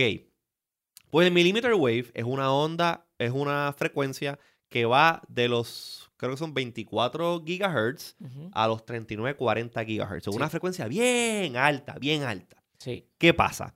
[1.11, 4.37] Pues el millimeter wave es una onda, es una frecuencia
[4.69, 8.15] que va de los, creo que son 24 gigahertz
[8.53, 10.27] a los 39, 40 gigahertz.
[10.27, 10.37] Es Sí.
[10.37, 12.61] una frecuencia bien alta, bien alta.
[12.79, 13.07] Sí.
[13.17, 13.75] ¿Qué pasa?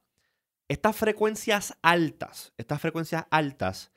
[0.68, 3.92] Estas frecuencias altas, estas frecuencias altas,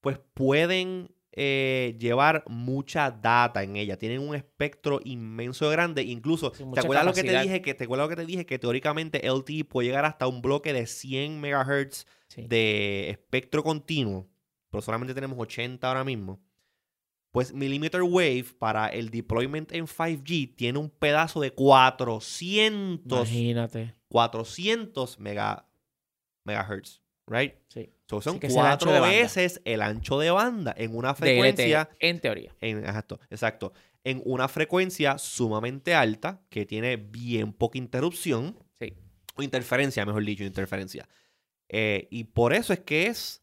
[0.00, 3.96] pues pueden eh, llevar mucha data en ella.
[3.96, 6.02] Tienen un espectro inmenso de grande.
[6.02, 7.62] Incluso, Sí, ¿te acuerdas lo que te dije?
[7.62, 8.44] Que, ¿Te acuerdas lo que te dije?
[8.44, 12.44] Que teóricamente LTE puede llegar hasta un bloque de 100 megahertz Sí.
[12.48, 14.26] de espectro continuo,
[14.70, 16.40] pero solamente tenemos 80 ahora mismo,
[17.30, 23.94] pues Millimeter Wave para el deployment en 5G tiene un pedazo de 400, Imagínate.
[24.08, 25.66] 400 mega,
[26.44, 27.54] megahertz, right?
[27.68, 27.90] Sí.
[28.06, 32.54] So, son cuatro veces el ancho de banda en una frecuencia en teoría.
[32.60, 33.72] en, exacto, exacto,
[34.04, 38.94] en una frecuencia sumamente alta que tiene bien poca interrupción Sí.
[39.34, 41.06] o interferencia, mejor dicho, interferencia.
[41.68, 43.42] Eh, y por eso es que es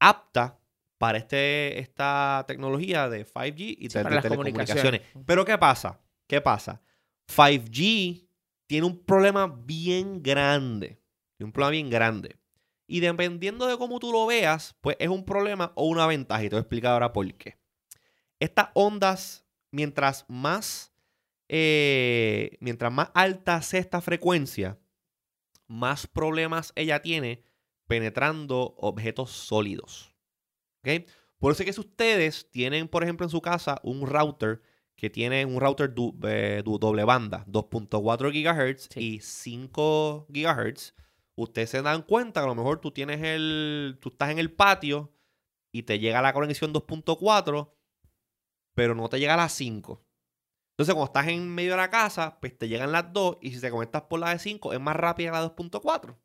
[0.00, 0.58] apta
[0.98, 4.82] para este, esta tecnología de 5G y Sí, de, para de las telecomunicaciones.
[4.82, 5.24] comunicaciones.
[5.26, 6.00] Pero ¿qué pasa?
[6.26, 6.82] ¿Qué pasa?
[7.28, 8.26] 5G
[8.66, 11.00] tiene un problema bien grande.
[11.36, 12.36] Tiene un problema bien grande.
[12.86, 16.42] Y dependiendo de cómo tú lo veas, pues es un problema o una ventaja.
[16.42, 17.58] Y te voy a explicar ahora por qué.
[18.40, 20.92] Estas ondas, mientras más,
[21.48, 24.78] eh, mientras más alta sea esta frecuencia,
[25.66, 27.42] más problemas ella tiene
[27.88, 30.14] penetrando objetos sólidos.
[30.84, 31.08] ¿Ok?
[31.38, 34.62] Por eso es que si ustedes tienen, por ejemplo, en su casa un router
[34.96, 39.00] que tiene un router du- eh, du- doble banda, 2.4 GHz Sí.
[39.16, 40.94] y 5 GHz,
[41.36, 44.52] ustedes se dan cuenta que a lo mejor tú tienes el, tú estás en el
[44.52, 45.12] patio
[45.72, 47.74] y te llega la conexión 2.4,
[48.74, 50.04] pero no te llega la 5.
[50.72, 53.60] Entonces, cuando estás en medio de la casa, pues te llegan las dos y si
[53.60, 56.16] te conectas por la de 5 es más rápida la 2.4.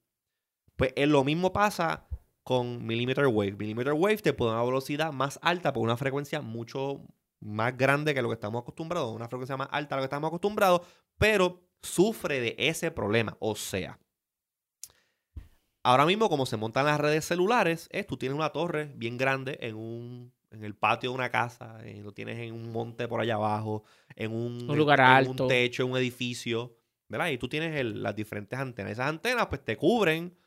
[0.76, 2.08] Pues es lo mismo pasa
[2.44, 3.54] con millimeter wave.
[3.54, 7.02] Millimeter wave te pone una velocidad más alta por una frecuencia mucho
[7.40, 10.28] más grande que lo que estamos acostumbrados, una frecuencia más alta a lo que estamos
[10.30, 10.82] acostumbrados,
[11.18, 13.36] pero sufre de ese problema.
[13.40, 14.00] O sea,
[15.84, 19.58] ahora mismo como se montan las redes celulares, es tú tienes una torre bien grande
[19.62, 23.20] en un en el patio de una casa, eh, lo tienes en un monte por
[23.20, 23.84] allá abajo,
[24.16, 25.32] en un, Un lugar en alto.
[25.32, 26.78] un techo, en un edificio,
[27.10, 27.30] ¿verdad?
[27.30, 28.92] Y tú tienes el- las diferentes antenas.
[28.92, 30.38] Esas antenas pues te cubren,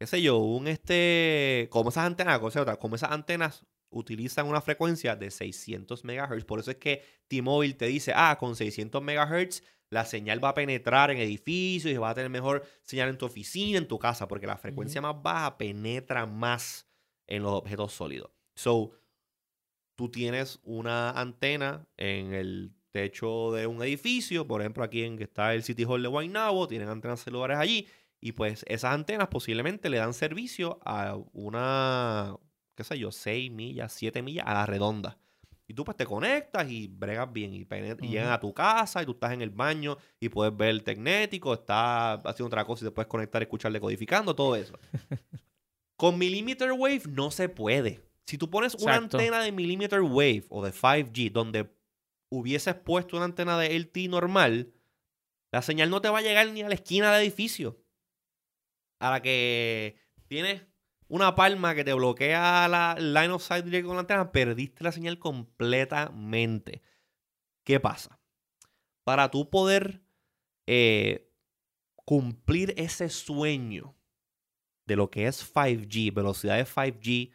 [0.00, 4.46] qué sé yo, un este, como esas antenas, o sea, otra, como esas antenas utilizan
[4.46, 6.44] una frecuencia de 600 MHz.
[6.46, 10.54] Por eso es que T-Mobile te dice, ah, con 600 MHz la señal va a
[10.54, 14.26] penetrar en edificios y va a tener mejor señal en tu oficina, en tu casa,
[14.26, 16.88] porque la frecuencia más baja penetra más
[17.26, 18.30] en los objetos sólidos.
[18.54, 18.92] So,
[19.96, 25.24] tú tienes una antena en el techo de un edificio, por ejemplo, aquí en que
[25.24, 27.86] está el City Hall de Guaynabo, tienen antenas celulares allí,
[28.20, 32.36] y pues esas antenas posiblemente le dan servicio a una,
[32.74, 35.18] qué sé yo, 6 millas, 7 millas a la redonda.
[35.66, 37.64] Y tú pues te conectas y bregas bien y,
[38.08, 41.54] llegan a tu casa y tú estás en el baño y puedes ver el tecnético,
[41.54, 44.76] estás haciendo otra cosa y te puedes conectar escuchar decodificando, todo eso.
[45.96, 48.02] Con millimeter wave no se puede.
[48.26, 51.70] Si tú pones una antena de millimeter wave o de 5G donde
[52.30, 54.72] hubieses puesto una antena de LT normal,
[55.52, 57.79] la señal no te va a llegar ni a la esquina del edificio.
[59.00, 59.96] A la que
[60.28, 60.62] tienes
[61.08, 64.92] una palma que te bloquea la line of sight directo con la antena, perdiste la
[64.92, 66.82] señal completamente.
[67.64, 68.20] ¿Qué pasa?
[69.02, 70.02] Para tú poder
[70.68, 71.28] eh,
[72.04, 73.96] cumplir ese sueño
[74.86, 77.32] de lo que es 5G, velocidad de 5G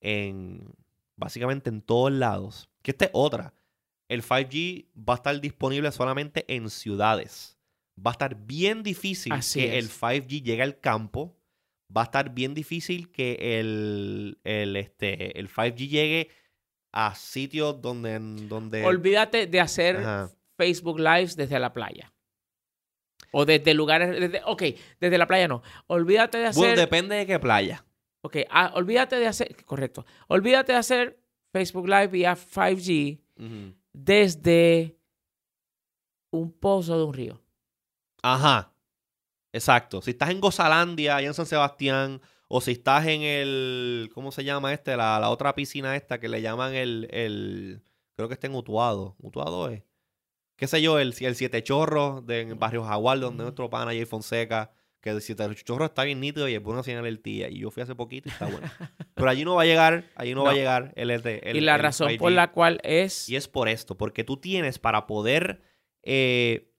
[0.00, 0.74] en
[1.16, 3.52] básicamente en todos lados, que esta es otra.
[4.08, 7.59] El 5G va a estar disponible solamente en ciudades.
[8.04, 11.36] Va a estar bien difícil que el 5G llegue al campo
[11.94, 16.30] va a estar bien difícil que el, el, este, el 5G llegue
[16.92, 18.18] a sitios donde...
[18.48, 18.84] donde...
[18.84, 19.98] Olvídate de hacer
[20.56, 22.12] Facebook Lives desde la playa.
[23.32, 24.10] O desde lugares...
[24.18, 24.62] Desde, ok,
[25.00, 25.62] desde la playa no.
[25.86, 26.60] Olvídate de hacer...
[26.60, 27.84] Bueno, depende de qué playa.
[28.22, 29.64] Ok, ah, olvídate de hacer...
[29.64, 30.04] Correcto.
[30.28, 31.20] Olvídate de hacer
[31.52, 33.20] Facebook Live vía 5G
[33.92, 34.96] desde
[36.30, 37.40] un pozo de un río.
[38.22, 38.72] Ajá.
[39.52, 40.00] Exacto.
[40.02, 44.44] Si estás en Gozalandia, allá en San Sebastián, o si estás en el, ¿cómo se
[44.44, 44.96] llama este?
[44.96, 47.82] La, otra piscina esta que le llaman el, el,
[48.16, 49.16] creo que está en Utuado.
[49.18, 49.82] Utuado es.
[50.56, 50.98] ¿Qué sé yo?
[50.98, 55.22] El, el Siete Chorros de, en Barrio Jaguar, donde nuestro pana Jay Fonseca, que el
[55.22, 57.48] Siete Chorros está bien nítido y es bueno señal el tía.
[57.48, 58.68] Y yo fui hace poquito y está bueno.
[59.14, 61.78] Pero allí no va a llegar, allí no, va a llegar el, el, Y la
[61.78, 63.28] razón por la cual es...
[63.28, 65.62] Y es por esto, porque tú tienes para poder...
[66.02, 66.69] Eh,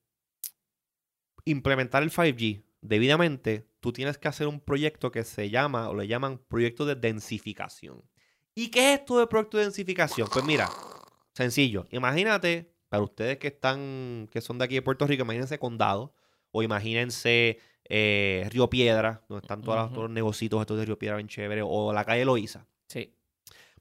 [1.45, 6.07] implementar el 5G debidamente, tú tienes que hacer un proyecto que se llama, o le
[6.07, 8.03] llaman proyecto de densificación.
[8.55, 10.27] ¿Y qué es esto de proyecto de densificación?
[10.31, 10.69] Pues mira,
[11.33, 11.87] sencillo.
[11.91, 16.13] Imagínate, para ustedes que están, que son de aquí de Puerto Rico, imagínense Condado,
[16.51, 21.27] o imagínense eh, Río Piedra, donde están todos, los negocios estos de Río Piedra bien
[21.27, 22.67] chévere, o la calle Loíza.
[22.87, 23.15] Sí.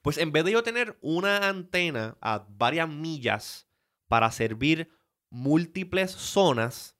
[0.01, 3.67] Pues en vez de yo tener una antena a varias millas
[4.07, 4.89] para servir
[5.29, 6.95] múltiples zonas,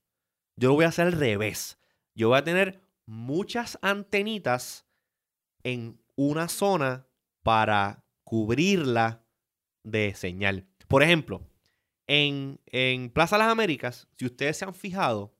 [0.56, 1.80] yo lo voy a hacer al revés.
[2.14, 4.86] Yo voy a tener muchas antenitas
[5.64, 7.08] en una zona
[7.44, 9.24] para cubrirla
[9.84, 10.68] de señal.
[10.88, 11.42] Por ejemplo,
[12.08, 12.60] en,
[13.14, 15.34] Plaza Las Américas, si ustedes se han fijado,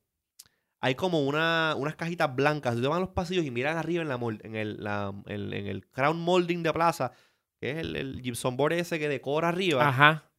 [0.80, 2.74] hay como una, unas cajitas blancas.
[2.74, 6.20] Ustedes van a los pasillos y miran arriba en, la, en, el, en el crown
[6.20, 7.12] molding de plaza,
[7.60, 9.88] que es el, el gypsum board ese que decora arriba.
[9.88, 10.31] Ajá.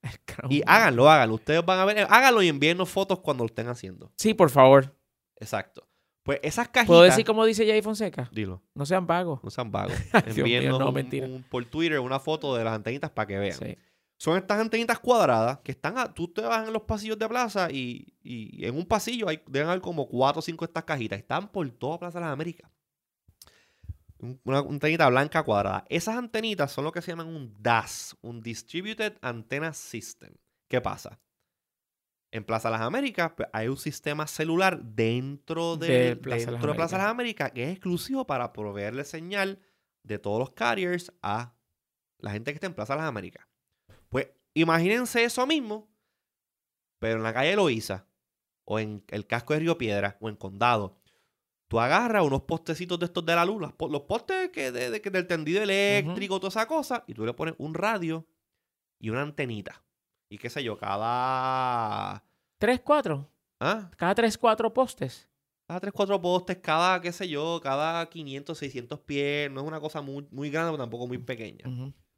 [0.49, 1.35] Y háganlo, háganlo.
[1.35, 4.12] Ustedes van a ver, háganlo y envíennos fotos cuando lo estén haciendo.
[4.16, 4.95] Sí, por favor.
[5.37, 5.89] Exacto.
[6.22, 6.87] Pues esas cajitas.
[6.87, 8.28] ¿Puedo decir como dice Jay Fonseca?
[8.33, 8.62] Dilo.
[8.74, 9.43] No sean vagos.
[9.43, 9.95] No sean vagos.
[10.26, 10.80] Envíennos
[11.51, 13.59] por Twitter una foto de las antenitas para que vean.
[14.16, 15.99] Son estas antenitas cuadradas que están.
[15.99, 19.68] A, tú te vas en los pasillos de plaza y, en un pasillo hay, deben
[19.68, 21.18] haber como cuatro o cinco de estas cajitas.
[21.18, 22.70] Están por toda Plaza de las Américas.
[24.45, 25.85] Una antenita blanca cuadrada.
[25.89, 30.35] Esas antenitas son lo que se llaman un DAS, un Distributed Antenna System.
[30.68, 31.20] ¿Qué pasa?
[32.31, 36.97] En Plaza Las Américas pues, hay un sistema celular dentro de, Plaza, dentro de Plaza
[36.99, 39.61] Las Américas que es exclusivo para proveerle señal
[40.03, 41.55] de todos los carriers a
[42.18, 43.47] la gente que está en Plaza Las Américas.
[44.09, 45.91] Pues imagínense eso mismo,
[46.99, 48.07] pero en la calle Loíza,
[48.64, 50.97] o en el casco de Río Piedra, o en Condado.
[51.73, 55.62] Tú agarras unos postecitos de estos de la luz, los postes que de, del tendido
[55.62, 58.27] eléctrico, toda esa cosa, y tú le pones un radio
[58.99, 59.83] y una antenita.
[60.29, 62.23] Y qué sé yo, cada...
[62.59, 63.27] ¿Tres, cuatro?
[63.59, 63.91] ¿Ah?
[63.97, 65.31] Cada tres, cuatro postes.
[65.66, 69.51] Cada tres, cuatro postes, cada, qué sé yo, cada 500, 600 pies.
[69.51, 71.64] No es una cosa muy, muy grande, pero tampoco muy pequeña.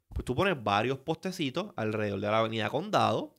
[0.09, 3.37] Pues tú pones varios postecitos alrededor de la avenida Condado.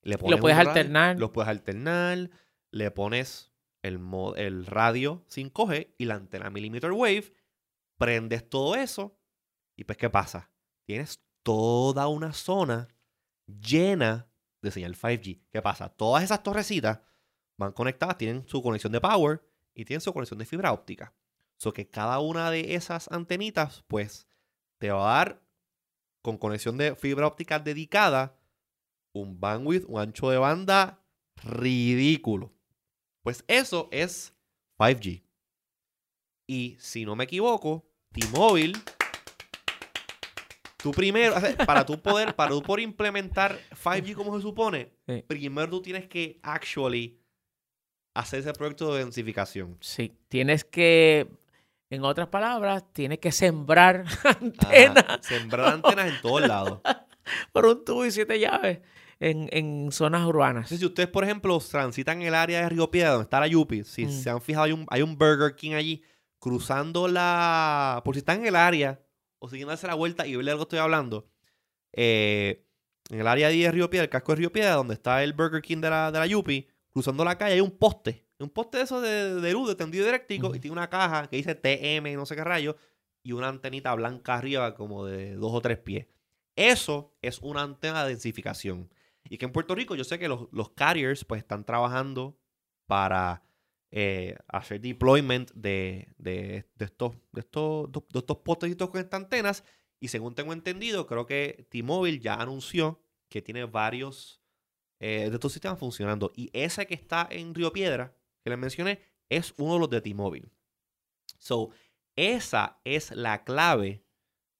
[0.00, 1.18] Le pones lo puedes alternar.
[1.18, 2.30] Los puedes alternar.
[2.70, 3.49] Le pones
[3.82, 4.00] el,
[4.36, 7.34] el radio 5G y la antena millimeter wave,
[7.98, 9.16] prendes todo eso
[9.76, 10.50] y pues ¿qué pasa?
[10.84, 12.88] Tienes toda una zona
[13.46, 14.28] llena
[14.62, 15.42] de señal 5G.
[15.50, 15.88] ¿Qué pasa?
[15.88, 17.00] Todas esas torrecitas
[17.56, 19.42] van conectadas, tienen su conexión de power
[19.74, 21.14] y tienen su conexión de fibra óptica.
[21.56, 24.26] So que cada una de esas antenitas, pues,
[24.78, 25.42] te va a dar
[26.22, 28.38] con conexión de fibra óptica dedicada,
[29.12, 31.02] un bandwidth, un ancho de banda
[31.42, 32.52] ridículo.
[33.22, 34.34] Pues eso es
[34.78, 35.22] 5G.
[36.46, 38.78] Y si no me equivoco, T-Mobile,
[40.78, 41.34] tú primero,
[41.66, 44.90] para tú poder, para tú poder implementar 5G como se supone,
[45.26, 47.20] primero tú tienes que actually
[48.14, 49.76] hacer ese proyecto de densificación.
[49.80, 51.28] Sí, tienes que,
[51.90, 55.18] en otras palabras, tienes que sembrar antenas.
[55.20, 56.80] sembrar antenas en todos lados.
[57.52, 58.80] Por un tubo y siete llaves
[59.20, 60.68] en, zonas urbanas.
[60.68, 64.06] si ustedes, por ejemplo, transitan el área de Río Piedra, donde está la Yupi, si
[64.06, 64.10] mm.
[64.10, 66.02] se han fijado, hay un, hay un Burger King allí,
[66.38, 68.00] cruzando la...
[68.04, 69.00] Por si están en el área,
[69.38, 71.28] o siguiendo hacer la vuelta y verle algo que estoy hablando,
[71.92, 72.66] eh,
[73.10, 75.60] en el área de Río Piedra, el casco de Río Piedra, donde está el Burger
[75.60, 78.26] King de la, de la Yupi, cruzando la calle hay un poste.
[78.38, 81.54] Un poste de esos de, luz, de tendido eléctrico, y tiene una caja que dice
[81.54, 82.74] TM, no sé qué rayo,
[83.22, 86.06] y una antenita blanca arriba como de dos o tres pies.
[86.56, 88.88] Eso es una antena de densificación.
[89.24, 92.38] Y que en Puerto Rico yo sé que los, los carriers pues están trabajando
[92.86, 93.44] para
[93.92, 99.64] eh, hacer deployment de, de, estos, de, estos, de estos con estas antenas.
[100.00, 104.42] Y según tengo entendido, creo que T-Mobile ya anunció que tiene varios
[105.00, 106.32] eh, de estos sistemas funcionando.
[106.34, 110.00] Y ese que está en Río Piedra, que les mencioné, es uno de los de
[110.00, 110.50] T-Mobile.
[111.38, 111.70] So,
[112.16, 114.04] esa es la clave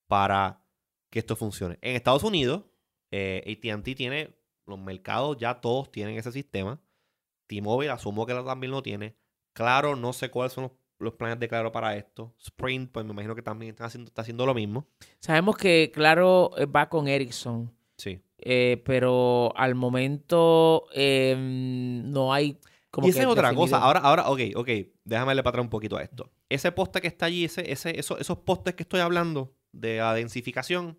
[0.09, 0.65] para
[1.11, 1.79] que esto funcione.
[1.83, 2.65] En Estados Unidos,
[3.11, 4.40] eh, ATT tiene
[4.71, 6.81] los mercados, ya todos tienen ese sistema.
[7.47, 9.17] T-Mobile asumo que también lo tiene.
[9.53, 12.35] Claro, no sé cuáles son los, planes de Claro para esto.
[12.39, 14.87] Sprint, pues me imagino que también está haciendo, está haciendo lo mismo.
[15.19, 17.73] Sabemos que Claro eh, va con Ericsson.
[17.97, 18.23] Sí.
[18.39, 22.59] Eh, pero al momento em, no hay
[22.91, 23.79] como y esa es otra cosa.
[23.79, 24.69] Ahora, ahora, ok, ok.
[25.05, 26.31] Déjame darle para atrás un poquito a esto.
[26.49, 30.15] Ese poste que está allí, ese, ese, esos, esos postes que estoy hablando de la
[30.15, 30.99] densificación,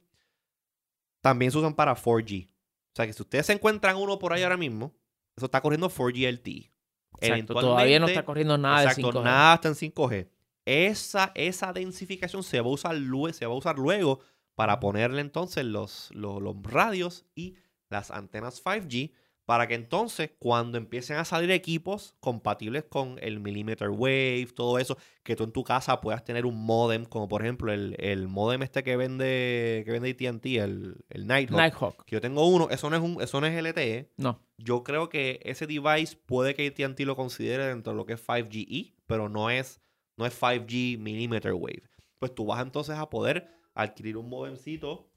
[1.22, 2.50] también se usan para 4G.
[2.94, 4.94] O sea que si ustedes se encuentran uno por ahí ahora mismo,
[5.36, 6.72] eso está corriendo 4G LTE.
[7.20, 9.24] Exacto, todavía no está corriendo nada de 5G.
[9.24, 10.30] Nada está en 5G.
[10.66, 14.20] Esa, esa densificación se va a usar luego, se va a usar luego
[14.56, 17.56] para ponerle entonces los, los, los radios y
[17.89, 19.14] las antenas 5G
[19.52, 24.97] para que entonces cuando empiecen a salir equipos compatibles con el millimeter wave, todo eso,
[25.24, 28.64] que tú en tu casa puedas tener un modem, como por ejemplo el, el modem
[28.64, 32.06] este que vende que vende AT&T, el, el Nighthawk, Nighthawk.
[32.06, 34.14] Que yo tengo uno, eso no es un, eso no es LTE.
[34.16, 34.39] No.
[34.58, 38.26] Yo creo que ese device puede que AT&T lo considere dentro de lo que es
[38.26, 39.82] 5GE, pero no es,
[40.16, 41.84] no es 5G millimeter wave.
[42.20, 45.12] Pues tú vas entonces a poder adquirir un modemcito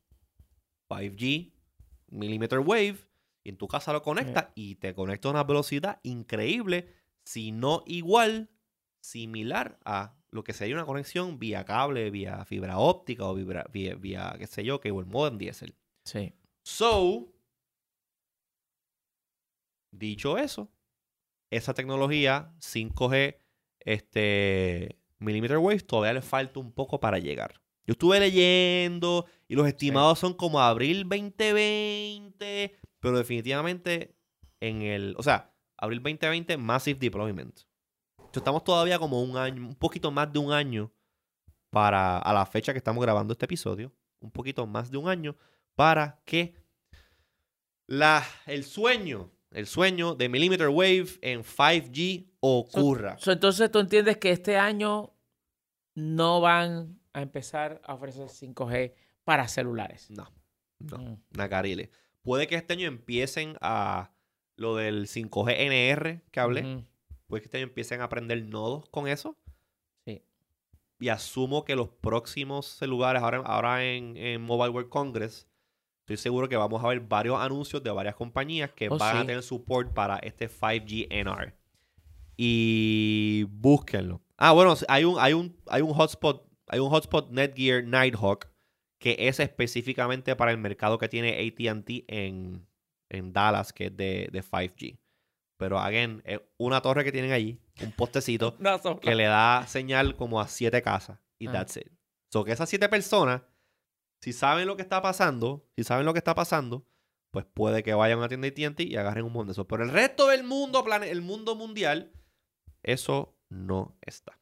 [0.88, 1.52] 5G
[2.08, 2.96] millimeter wave
[3.44, 6.92] y en tu casa lo conectas y te conecta a una velocidad increíble,
[7.24, 8.50] si no igual,
[9.00, 14.34] similar a lo que sería una conexión vía cable, vía fibra óptica o vía, vía,
[14.38, 15.76] qué sé yo, cable modem diesel.
[16.04, 16.34] Sí.
[16.64, 17.32] So,
[19.92, 20.72] dicho eso,
[21.50, 23.36] esa tecnología 5G,
[23.80, 27.60] este, millimeter wave, todavía le falta un poco para llegar.
[27.86, 32.74] Yo estuve leyendo y los estimados son como abril 2020,
[33.04, 34.16] pero definitivamente
[34.60, 37.60] en el, o sea, abril 2020, Massive Deployment.
[38.32, 40.90] estamos todavía como un año, un poquito más de un año
[41.68, 45.36] para, a la fecha que estamos grabando este episodio, un poquito más de un año
[45.74, 46.54] para que
[47.86, 53.18] la, el sueño, el sueño de Millimeter Wave en 5G ocurra.
[53.26, 55.12] entonces tú entiendes que este año
[55.94, 58.94] no van a empezar a ofrecer 5G
[59.24, 60.10] para celulares.
[60.10, 60.32] No,
[60.78, 61.18] no, mm.
[61.32, 61.90] Nacarile.
[62.24, 64.10] Puede que este año empiecen a
[64.56, 66.84] lo del 5G NR que hablé.
[67.26, 69.36] Puede que este año empiecen a aprender nodos con eso.
[70.06, 70.22] Sí.
[70.98, 75.46] Y asumo que los próximos lugares, ahora, ahora en, Mobile World Congress,
[76.00, 79.26] estoy seguro que vamos a ver varios anuncios de varias compañías que oh, van a
[79.26, 81.54] tener support para este 5G NR.
[82.38, 84.22] Y búsquenlo.
[84.38, 88.53] Ah, bueno, hay un, hay un, hay un hotspot, hay un hotspot Netgear Nighthawk
[89.04, 92.66] que es específicamente para el mercado que tiene ATT en,
[93.10, 94.98] en Dallas, que es de, 5G.
[95.58, 98.56] Pero, again, es una torre que tienen allí, un postecito,
[99.02, 101.18] que le da señal como a siete casas.
[101.38, 101.52] Y ah.
[101.52, 101.92] that's it.
[102.32, 103.42] So que esas siete personas,
[104.22, 106.88] si saben lo que está pasando, si saben lo que está pasando,
[107.30, 109.68] pues puede que vayan a una tienda ATT y agarren un montón de eso.
[109.68, 112.10] Pero el resto del mundo, el mundo mundial,
[112.82, 114.40] eso no está.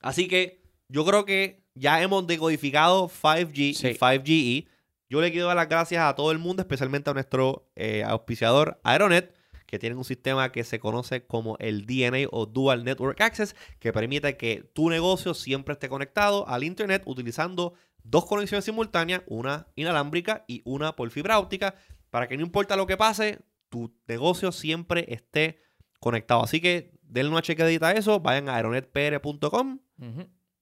[0.00, 4.68] Así que yo creo que ya hemos decodificado 5G y 5GE.
[5.08, 8.80] Yo le quiero dar las gracias a todo el mundo, especialmente a nuestro eh, auspiciador
[8.84, 9.34] Aeronet,
[9.66, 13.92] que tienen un sistema que se conoce como el DNA o Dual Network Access, que
[13.92, 20.44] permite que tu negocio siempre esté conectado al Internet utilizando dos conexiones simultáneas, una inalámbrica
[20.46, 21.74] y una por fibra óptica,
[22.10, 25.60] para que no importa lo que pase, tu negocio siempre esté
[25.98, 26.42] conectado.
[26.42, 29.80] Así que denle una chequeadita a eso, vayan a aeronetpr.com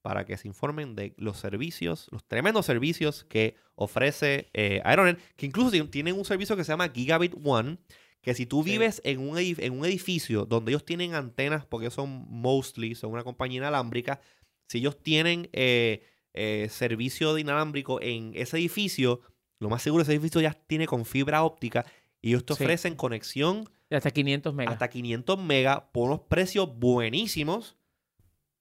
[0.02, 5.46] para que se informen de los servicios, los tremendos servicios que ofrece eh, Aeronet, que
[5.46, 7.78] incluso tienen un servicio que se llama Gigabit One,
[8.20, 12.26] que si tú vives en, un en un edificio donde ellos tienen antenas, porque son
[12.28, 14.20] mostly, son una compañía inalámbrica,
[14.66, 19.20] si ellos tienen eh, eh, servicio de inalámbrico en ese edificio,
[19.58, 21.86] lo más seguro ese edificio ya tiene con fibra óptica
[22.20, 24.72] y ellos te ofrecen conexión de hasta 500 megas.
[24.72, 27.76] Hasta 500 megas por unos precios buenísimos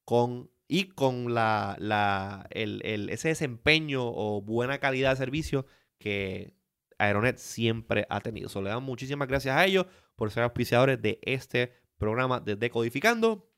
[0.06, 5.66] con y con la, el, ese desempeño o buena calidad de servicio
[6.00, 6.54] que
[6.98, 8.48] Aeronet siempre ha tenido.
[8.48, 13.52] So, le damos muchísimas gracias a ellos por ser auspiciadores de este programa de Decodificando.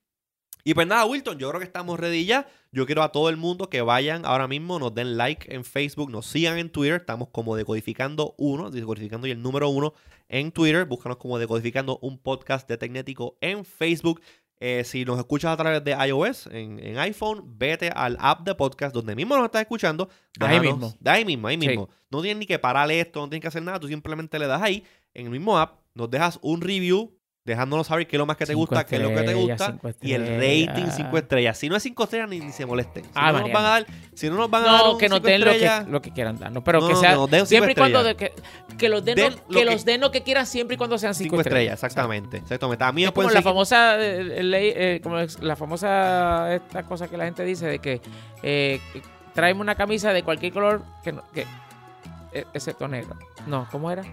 [0.63, 2.47] Y pues nada, Wilton, yo creo que estamos ready ya.
[2.71, 6.09] Yo quiero a todo el mundo que vayan ahora mismo, nos den like en Facebook,
[6.09, 7.01] nos sigan en Twitter.
[7.01, 9.93] Estamos como Decodificando 1, Decodificando y el número 1
[10.29, 10.85] en Twitter.
[10.85, 14.19] Búscanos como Decodificando un podcast de Tecnético en Facebook.
[14.65, 18.95] Eh, si nos escuchas a través de iOS, en, iPhone, vete al app de podcast
[18.95, 20.07] donde mismo nos estás escuchando.
[20.39, 20.93] ahí mismo.
[21.01, 21.89] De ahí mismo, ahí mismo.
[22.09, 24.61] No tienes ni que parar esto, no tienes que hacer nada, tú simplemente le das
[24.61, 27.13] ahí, en el mismo app, nos dejas un review
[27.45, 29.75] dejándonos saber qué es lo más que te gusta, qué es lo que te gusta
[30.01, 31.57] y el rating 5 estrellas.
[31.57, 33.03] Si no es 5 estrellas, ni, se molesten.
[33.03, 35.21] Si ah, no nos van a dar, si no nos van a dar que nos
[35.21, 38.33] den lo que, lo que, quieran darnos, pero que sea siempre y cuando de, que,
[38.77, 39.15] que, los den,
[39.51, 41.73] que, los den lo que quieran siempre y cuando sean 5 estrellas.
[41.73, 42.83] Exactamente, exactamente.
[42.83, 47.17] A mí es como la famosa eh, ley, eh, como la famosa esta cosa que
[47.17, 48.01] la gente dice de que
[48.41, 48.79] eh,
[49.33, 51.45] tráeme una camisa de cualquier color que, que
[52.33, 53.15] eh, excepto negro.
[53.47, 54.03] No, ¿cómo era?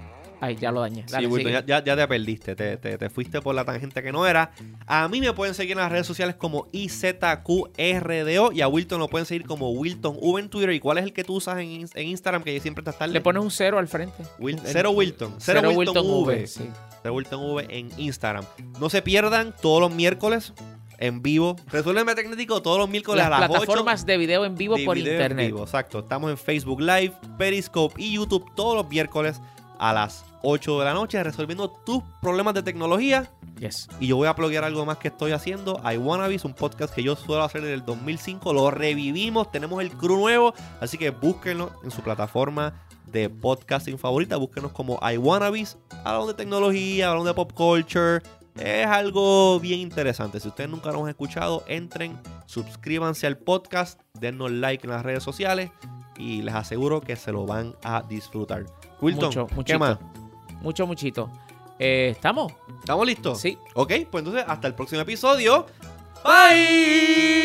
[0.40, 1.04] Ay, ya lo dañé.
[1.06, 2.56] sí, Wilton, ya, te perdiste.
[2.56, 4.52] Te, fuiste por la tangente que no era.
[4.86, 9.08] A mí me pueden seguir en las redes sociales como IZQRDO y a Wilton lo
[9.08, 10.70] pueden seguir como Wilton V en Twitter.
[10.72, 13.12] ¿Y cuál es el que tú usas en, Instagram que siempre estás tarde?
[13.12, 14.24] Le pones un cero al frente.
[14.64, 15.34] cero Wilton.
[15.38, 16.46] Cero, Wilton, V.
[16.46, 18.44] Cero Wilton V en Instagram.
[18.80, 20.54] No se pierdan todos los miércoles
[21.00, 21.56] en vivo.
[21.70, 25.52] Resuélveme Tecnético todos los miércoles a las plataformas de video en vivo por internet.
[25.58, 25.98] exacto.
[25.98, 29.40] Estamos en Facebook Live, Periscope y YouTube todos los miércoles
[29.78, 33.30] a las 8 de la noche resolviendo tus problemas de tecnología.
[33.58, 33.88] Yes.
[34.00, 35.80] Y yo voy a pluguear algo más que estoy haciendo.
[35.84, 38.52] I Wannabes, un podcast que yo suelo hacer desde el 2005.
[38.52, 40.54] Lo revivimos, tenemos el crew nuevo.
[40.80, 42.74] Así que búsquenlo en su plataforma
[43.06, 44.36] de podcasting favorita.
[44.36, 45.76] Búsquenos como I Wannabes.
[46.04, 48.22] Hablamos de tecnología, hablamos de pop culture.
[48.58, 50.40] Es algo bien interesante.
[50.40, 55.22] Si ustedes nunca nos han escuchado, entren, suscríbanse al podcast, denos like en las redes
[55.22, 55.70] sociales
[56.18, 58.66] y les aseguro que se lo van a disfrutar.
[59.00, 59.98] Wilton, mucho, ¿qué más?
[60.60, 61.30] Mucho, muchito.
[61.78, 62.52] Eh, ¿Estamos?
[62.80, 63.40] ¿Estamos listos?
[63.40, 63.58] Sí.
[63.74, 65.66] Ok, pues entonces hasta el próximo episodio.
[66.24, 67.40] Bye.